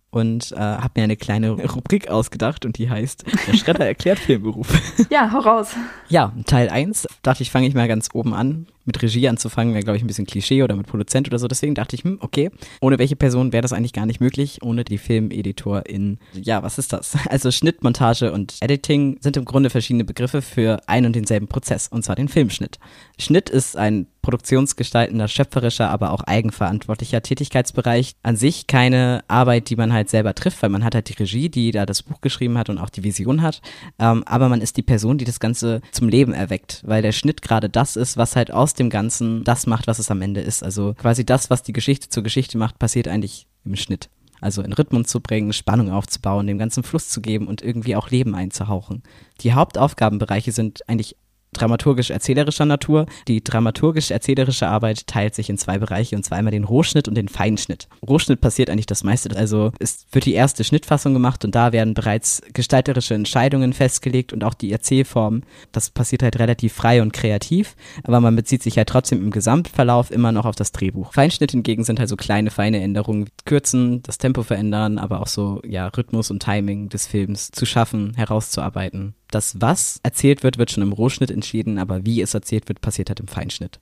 [0.09, 4.67] und äh, habe mir eine kleine Rubrik ausgedacht und die heißt Der Schredder erklärt Filmberuf.
[5.09, 5.75] Ja, hau raus.
[6.09, 9.83] Ja, Teil 1 dachte ich, fange ich mal ganz oben an mit Regie anzufangen, wäre,
[9.83, 11.47] glaube ich, ein bisschen Klischee oder mit Produzent oder so.
[11.47, 12.49] Deswegen dachte ich, hm, okay,
[12.81, 16.17] ohne welche Person wäre das eigentlich gar nicht möglich, ohne die Filmeditorin.
[16.33, 17.15] Ja, was ist das?
[17.27, 21.87] Also Schnitt, Montage und Editing sind im Grunde verschiedene Begriffe für ein und denselben Prozess,
[21.89, 22.79] und zwar den Filmschnitt.
[23.19, 28.11] Schnitt ist ein produktionsgestaltender, schöpferischer, aber auch eigenverantwortlicher Tätigkeitsbereich.
[28.23, 31.47] An sich keine Arbeit, die man halt selber trifft, weil man hat halt die Regie,
[31.47, 33.61] die da das Buch geschrieben hat und auch die Vision hat.
[33.99, 37.41] Ähm, aber man ist die Person, die das Ganze zum Leben erweckt, weil der Schnitt
[37.41, 40.63] gerade das ist, was halt aus dem Ganzen das macht, was es am Ende ist.
[40.63, 44.09] Also quasi das, was die Geschichte zur Geschichte macht, passiert eigentlich im Schnitt.
[44.39, 48.09] Also in Rhythmen zu bringen, Spannung aufzubauen, dem ganzen Fluss zu geben und irgendwie auch
[48.09, 49.01] Leben einzuhauchen.
[49.41, 51.15] Die Hauptaufgabenbereiche sind eigentlich
[51.57, 53.05] dramaturgisch-erzählerischer Natur.
[53.27, 57.27] Die dramaturgisch-erzählerische Arbeit teilt sich in zwei Bereiche und zwar einmal den Rohschnitt und den
[57.27, 57.87] Feinschnitt.
[58.07, 61.93] Rohschnitt passiert eigentlich das meiste, also es wird die erste Schnittfassung gemacht und da werden
[61.93, 65.43] bereits gestalterische Entscheidungen festgelegt und auch die Erzählform.
[65.71, 70.11] Das passiert halt relativ frei und kreativ, aber man bezieht sich halt trotzdem im Gesamtverlauf
[70.11, 71.13] immer noch auf das Drehbuch.
[71.13, 75.61] Feinschnitt hingegen sind halt so kleine, feine Änderungen, kürzen, das Tempo verändern, aber auch so,
[75.65, 79.15] ja, Rhythmus und Timing des Films zu schaffen, herauszuarbeiten.
[79.29, 83.09] Das, was erzählt wird, wird schon im Rohschnitt entschieden, aber wie es erzählt wird, passiert
[83.09, 83.79] halt im Feinschnitt.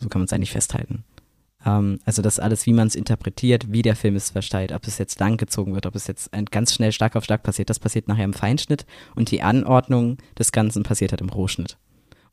[0.00, 1.04] So kann man es eigentlich festhalten.
[1.64, 4.98] Ähm, also das alles, wie man es interpretiert, wie der Film es versteht, ob es
[4.98, 8.24] jetzt langgezogen wird, ob es jetzt ganz schnell Schlag auf Schlag passiert, das passiert nachher
[8.24, 11.78] im Feinschnitt und die Anordnung des Ganzen passiert halt im Rohschnitt.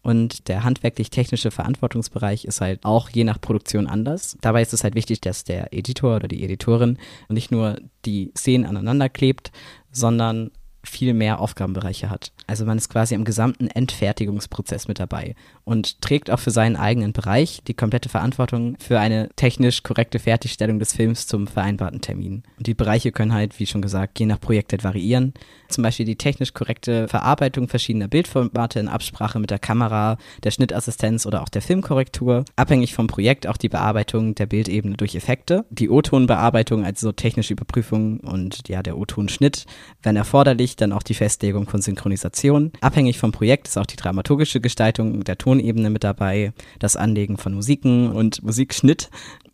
[0.04, 4.36] Und der handwerklich-technische Verantwortungsbereich ist halt auch je nach Produktion anders.
[4.42, 6.98] Dabei ist es halt wichtig, dass der Editor oder die Editorin
[7.30, 9.52] nicht nur die Szenen aneinander klebt,
[9.92, 10.50] sondern
[10.92, 12.32] viel mehr Aufgabenbereiche hat.
[12.48, 17.14] Also man ist quasi im gesamten Endfertigungsprozess mit dabei und trägt auch für seinen eigenen
[17.14, 22.44] Bereich die komplette Verantwortung für eine technisch korrekte Fertigstellung des Films zum vereinbarten Termin.
[22.58, 25.34] Und die Bereiche können halt, wie schon gesagt, je nach Projekt halt variieren.
[25.70, 31.26] Zum Beispiel die technisch korrekte Verarbeitung verschiedener Bildformate in Absprache mit der Kamera, der Schnittassistenz
[31.26, 32.44] oder auch der Filmkorrektur.
[32.58, 38.20] Abhängig vom Projekt auch die Bearbeitung der Bildebene durch Effekte, die O-Tonbearbeitung, also technische Überprüfung
[38.20, 39.66] und ja, der O-Tonschnitt,
[40.04, 42.72] wenn erforderlich, dann auch die Festlegung von Synchronisation.
[42.82, 47.54] Abhängig vom Projekt ist auch die dramaturgische Gestaltung der Tonebene mit dabei, das Anlegen von
[47.54, 49.10] Musiken und Musikschnitt,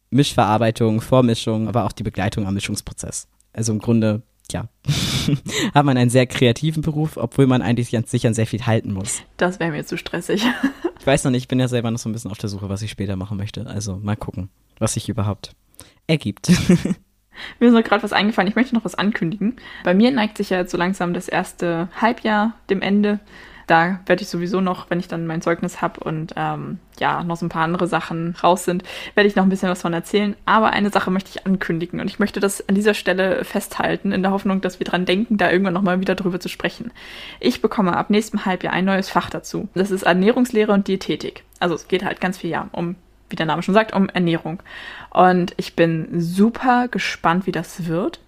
[0.10, 3.28] Mischverarbeitung, Vormischung, aber auch die Begleitung am Mischungsprozess.
[3.54, 4.70] Also im Grunde ja,
[5.74, 8.94] hat man einen sehr kreativen Beruf, obwohl man eigentlich an sich an sehr viel halten
[8.94, 9.22] muss.
[9.38, 10.44] Das wäre mir zu stressig.
[11.00, 12.70] ich weiß noch nicht, ich bin ja selber noch so ein bisschen auf der Suche,
[12.70, 13.68] was ich später machen möchte.
[13.68, 14.50] Also mal gucken,
[14.80, 15.56] was sich überhaupt
[16.08, 16.50] ergibt.
[17.60, 18.50] Mir ist noch gerade was eingefallen.
[18.50, 19.56] Ich möchte noch was ankündigen.
[19.84, 23.20] Bei mir neigt sich ja jetzt so langsam das erste Halbjahr dem Ende.
[23.68, 27.36] Da werde ich sowieso noch, wenn ich dann mein Zeugnis habe und ähm, ja, noch
[27.36, 28.84] so ein paar andere Sachen raus sind,
[29.14, 30.38] werde ich noch ein bisschen was von erzählen.
[30.46, 34.22] Aber eine Sache möchte ich ankündigen und ich möchte das an dieser Stelle festhalten, in
[34.22, 36.92] der Hoffnung, dass wir dran denken, da irgendwann nochmal wieder drüber zu sprechen.
[37.42, 39.68] Ich bekomme ab nächstem Halbjahr ein neues Fach dazu.
[39.76, 41.44] Das ist Ernährungslehre und Diätetik.
[41.60, 42.96] Also es geht halt ganz viel ja um
[43.30, 44.62] wie der Name schon sagt, um Ernährung.
[45.10, 48.20] Und ich bin super gespannt, wie das wird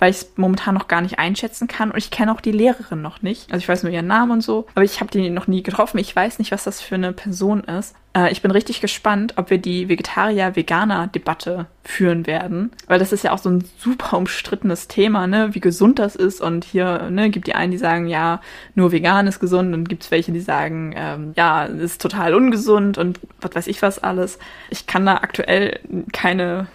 [0.00, 3.02] weil ich es momentan noch gar nicht einschätzen kann und ich kenne auch die Lehrerin
[3.02, 3.52] noch nicht.
[3.52, 5.98] Also ich weiß nur ihren Namen und so, aber ich habe die noch nie getroffen.
[5.98, 7.94] Ich weiß nicht, was das für eine Person ist.
[8.16, 13.32] Äh, ich bin richtig gespannt, ob wir die Vegetarier-Veganer-Debatte führen werden, weil das ist ja
[13.32, 17.46] auch so ein super umstrittenes Thema, ne, wie gesund das ist und hier, ne, gibt
[17.46, 18.40] die einen, die sagen, ja,
[18.74, 22.98] nur vegan ist gesund und gibt es welche, die sagen, ähm, ja, ist total ungesund
[22.98, 24.38] und was weiß ich was alles.
[24.70, 25.78] Ich kann da aktuell
[26.12, 26.68] keine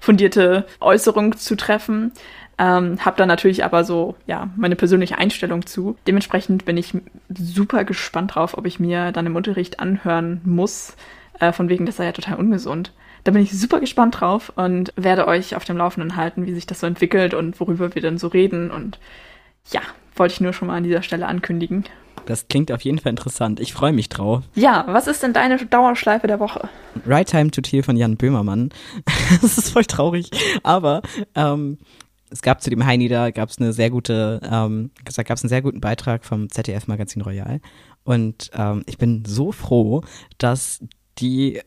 [0.00, 2.12] fundierte Äußerung zu treffen.
[2.60, 5.96] Ähm, hab da natürlich aber so, ja, meine persönliche Einstellung zu.
[6.06, 6.92] Dementsprechend bin ich
[7.34, 10.94] super gespannt drauf, ob ich mir dann im Unterricht anhören muss,
[11.38, 12.92] äh, von wegen, das sei ja total ungesund.
[13.24, 16.66] Da bin ich super gespannt drauf und werde euch auf dem Laufenden halten, wie sich
[16.66, 18.70] das so entwickelt und worüber wir dann so reden.
[18.70, 18.98] Und
[19.72, 19.80] ja,
[20.14, 21.84] wollte ich nur schon mal an dieser Stelle ankündigen.
[22.26, 23.58] Das klingt auf jeden Fall interessant.
[23.58, 24.44] Ich freue mich drauf.
[24.54, 26.68] Ja, was ist denn deine Dauerschleife der Woche?
[27.06, 28.68] Right Time to Teal von Jan Böhmermann.
[29.40, 30.30] das ist voll traurig.
[30.62, 31.00] Aber
[31.34, 31.78] ähm,
[32.30, 35.48] es gab zu dem Heini da, gab es eine sehr gute, ähm, gab es einen
[35.48, 37.60] sehr guten Beitrag vom ZDF Magazin Royal.
[38.04, 40.02] Und ähm, ich bin so froh,
[40.38, 40.80] dass
[41.18, 41.60] die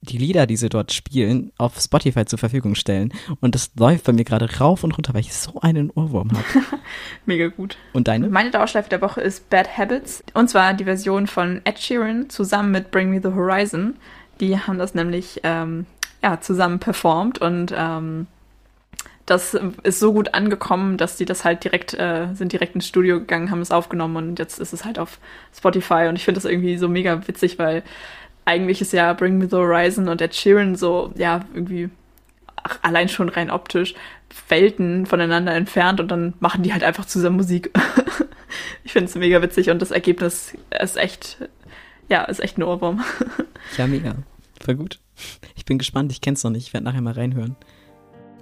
[0.00, 3.12] die Lieder, die sie dort spielen, auf Spotify zur Verfügung stellen.
[3.40, 6.44] Und das läuft bei mir gerade rauf und runter, weil ich so einen Ohrwurm habe.
[7.26, 7.76] Mega gut.
[7.92, 8.28] Und deine?
[8.28, 10.22] Meine Dauerschleife der Woche ist Bad Habits.
[10.34, 13.96] Und zwar die Version von Ed Sheeran zusammen mit Bring Me the Horizon.
[14.40, 15.86] Die haben das nämlich ähm,
[16.22, 18.28] ja, zusammen performt und ähm,
[19.28, 23.18] das ist so gut angekommen, dass die das halt direkt, äh, sind direkt ins Studio
[23.18, 25.18] gegangen, haben es aufgenommen und jetzt ist es halt auf
[25.54, 27.82] Spotify und ich finde das irgendwie so mega witzig, weil
[28.46, 31.90] eigentlich ist ja Bring Me the Horizon und Ed Sheeran so, ja, irgendwie
[32.56, 33.94] ach, allein schon rein optisch
[34.48, 37.70] Welten voneinander entfernt und dann machen die halt einfach zusammen Musik.
[38.84, 41.48] ich finde es mega witzig und das Ergebnis ist echt,
[42.08, 43.04] ja, ist echt ein Ohrwurm.
[43.76, 44.16] ja, mega.
[44.60, 45.00] Voll gut.
[45.54, 47.56] Ich bin gespannt, ich kenn's noch nicht, ich werde nachher mal reinhören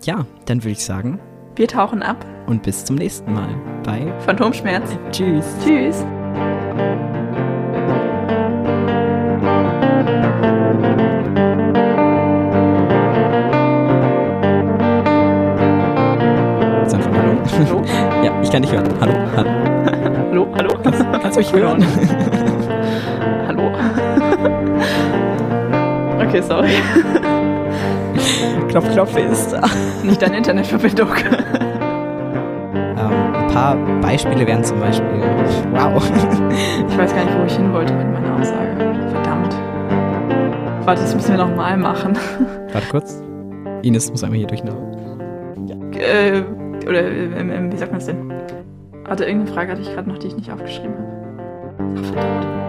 [0.05, 1.20] ja, dann würde ich sagen.
[1.57, 2.24] Wir tauchen ab.
[2.47, 3.49] Und bis zum nächsten Mal
[3.82, 4.90] bei Phantomschmerz.
[5.11, 5.47] Tschüss.
[5.64, 6.05] Tschüss.
[17.59, 17.82] Hallo?
[18.22, 18.88] Ja, ich kann dich hören.
[19.01, 19.51] Hallo, hallo.
[20.30, 20.70] hallo, hallo.
[20.82, 21.86] Kannst, kannst du mich hören?
[23.47, 23.70] hallo.
[26.26, 26.70] okay, sorry.
[28.69, 29.62] Klopf, klopf ist da.
[30.03, 31.09] Nicht deine Internetverbindung.
[32.73, 35.23] ähm, paar Beispiele wären zum Beispiel,
[35.73, 36.03] wow.
[36.89, 38.77] Ich weiß gar nicht, wo ich hin wollte mit meiner Aussage.
[39.11, 39.55] Verdammt.
[40.87, 42.17] Warte, das müssen wir nochmal machen.
[42.73, 43.23] Warte kurz.
[43.83, 44.73] Ines muss einmal hier durch eine.
[45.99, 46.43] Äh,
[46.87, 48.33] oder ähm, ähm, wie sagt man es denn?
[49.05, 51.97] Warte, irgendeine Frage hatte ich gerade noch, die ich nicht aufgeschrieben habe.
[51.99, 52.66] Ach, verdammt.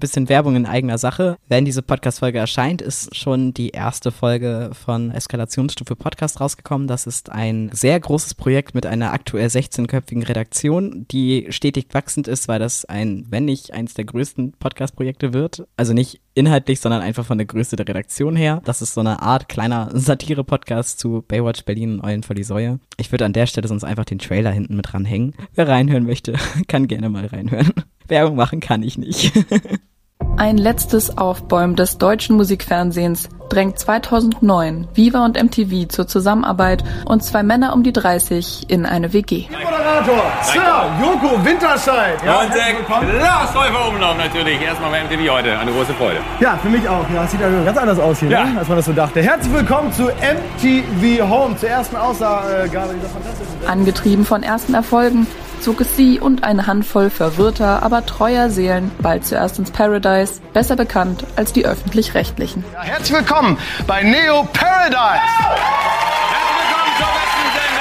[0.00, 1.36] Bisschen Werbung in eigener Sache.
[1.48, 6.88] Wenn diese Podcast-Folge erscheint, ist schon die erste Folge von Eskalationsstufe Podcast rausgekommen.
[6.88, 12.48] Das ist ein sehr großes Projekt mit einer aktuell 16-köpfigen Redaktion, die stetig wachsend ist,
[12.48, 15.66] weil das ein, wenn nicht eins der größten Podcast-Projekte wird.
[15.76, 18.62] Also nicht inhaltlich, sondern einfach von der Größe der Redaktion her.
[18.64, 22.78] Das ist so eine Art kleiner Satire-Podcast zu Baywatch Berlin und Eulen vor die Säue.
[22.96, 25.34] Ich würde an der Stelle sonst einfach den Trailer hinten mit dranhängen.
[25.54, 26.34] Wer reinhören möchte,
[26.68, 27.72] kann gerne mal reinhören.
[28.10, 29.32] Werbung machen kann ich nicht.
[30.36, 37.42] Ein letztes Aufbäumen des deutschen Musikfernsehens drängt 2009 Viva und MTV zur Zusammenarbeit und zwei
[37.42, 39.46] Männer um die 30 in eine WG.
[39.50, 40.62] Moderator, Sir
[41.00, 42.14] Joko Winterscheid.
[42.24, 44.60] Ja, und der Lars Läufer Umlauf natürlich.
[44.62, 45.58] Erstmal bei MTV heute.
[45.58, 46.18] Eine große Freude.
[46.38, 47.04] Ja, für mich auch.
[47.12, 48.44] Ja, sieht also ganz anders aus hier, Ja.
[48.44, 48.58] ne?
[48.60, 49.20] als man das so dachte.
[49.22, 55.26] Herzlich willkommen zu MTV Home, zur ersten Ausgabe dieser fantastischen Angetrieben von ersten Erfolgen
[55.60, 60.76] zog es sie und eine Handvoll verwirrter, aber treuer Seelen bald zuerst ins Paradise, besser
[60.76, 62.64] bekannt als die öffentlich-rechtlichen.
[62.72, 65.20] Ja, herzlich willkommen bei Neo Paradise.
[65.38, 65.60] Herzlich
[66.56, 67.80] willkommen zur besten Sendung.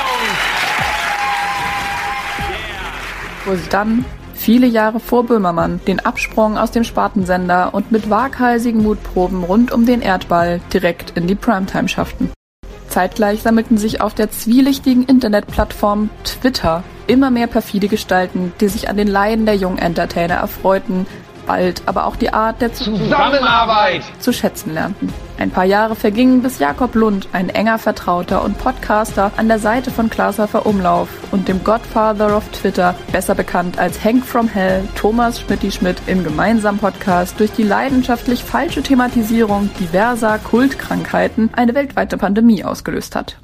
[3.46, 8.84] wo sie dann, viele Jahre vor Böhmermann, den Absprung aus dem Spartensender und mit waghalsigen
[8.84, 12.30] Mutproben rund um den Erdball direkt in die Primetime schafften.
[12.90, 18.98] Zeitgleich sammelten sich auf der zwielichtigen Internetplattform Twitter immer mehr perfide Gestalten, die sich an
[18.98, 21.08] den Leiden der jungen Entertainer erfreuten,
[21.50, 24.04] bald aber auch die Art der Zusammenarbeit.
[24.20, 25.12] zu schätzen lernten.
[25.40, 29.90] Ein paar Jahre vergingen, bis Jakob Lund, ein enger Vertrauter und Podcaster, an der Seite
[29.90, 35.40] von Glashäufer Umlauf und dem Godfather of Twitter, besser bekannt als Hank from Hell, Thomas
[35.40, 42.64] Schmidti Schmidt im gemeinsamen Podcast durch die leidenschaftlich falsche Thematisierung diverser Kultkrankheiten eine weltweite Pandemie
[42.64, 43.38] ausgelöst hat.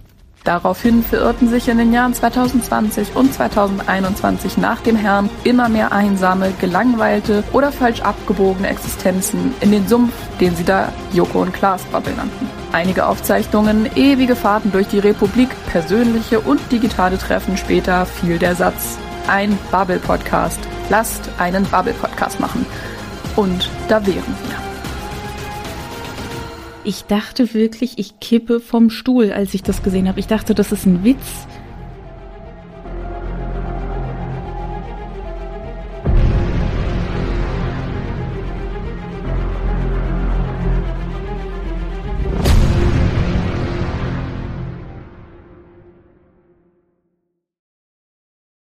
[0.45, 6.53] Daraufhin verirrten sich in den Jahren 2020 und 2021 nach dem Herrn immer mehr einsame,
[6.61, 12.13] gelangweilte oder falsch abgebogene Existenzen in den Sumpf, den sie da Joko und Klaas Bubble
[12.13, 12.47] nannten.
[12.71, 18.99] Einige Aufzeichnungen, ewige Fahrten durch die Republik, persönliche und digitale Treffen später fiel der Satz,
[19.27, 20.59] ein Bubble-Podcast.
[20.91, 22.67] Lasst einen Bubble-Podcast machen.
[23.35, 24.74] Und da wären wir.
[26.87, 30.19] Ich dachte wirklich, ich kippe vom Stuhl, als ich das gesehen habe.
[30.19, 31.47] Ich dachte, das ist ein Witz.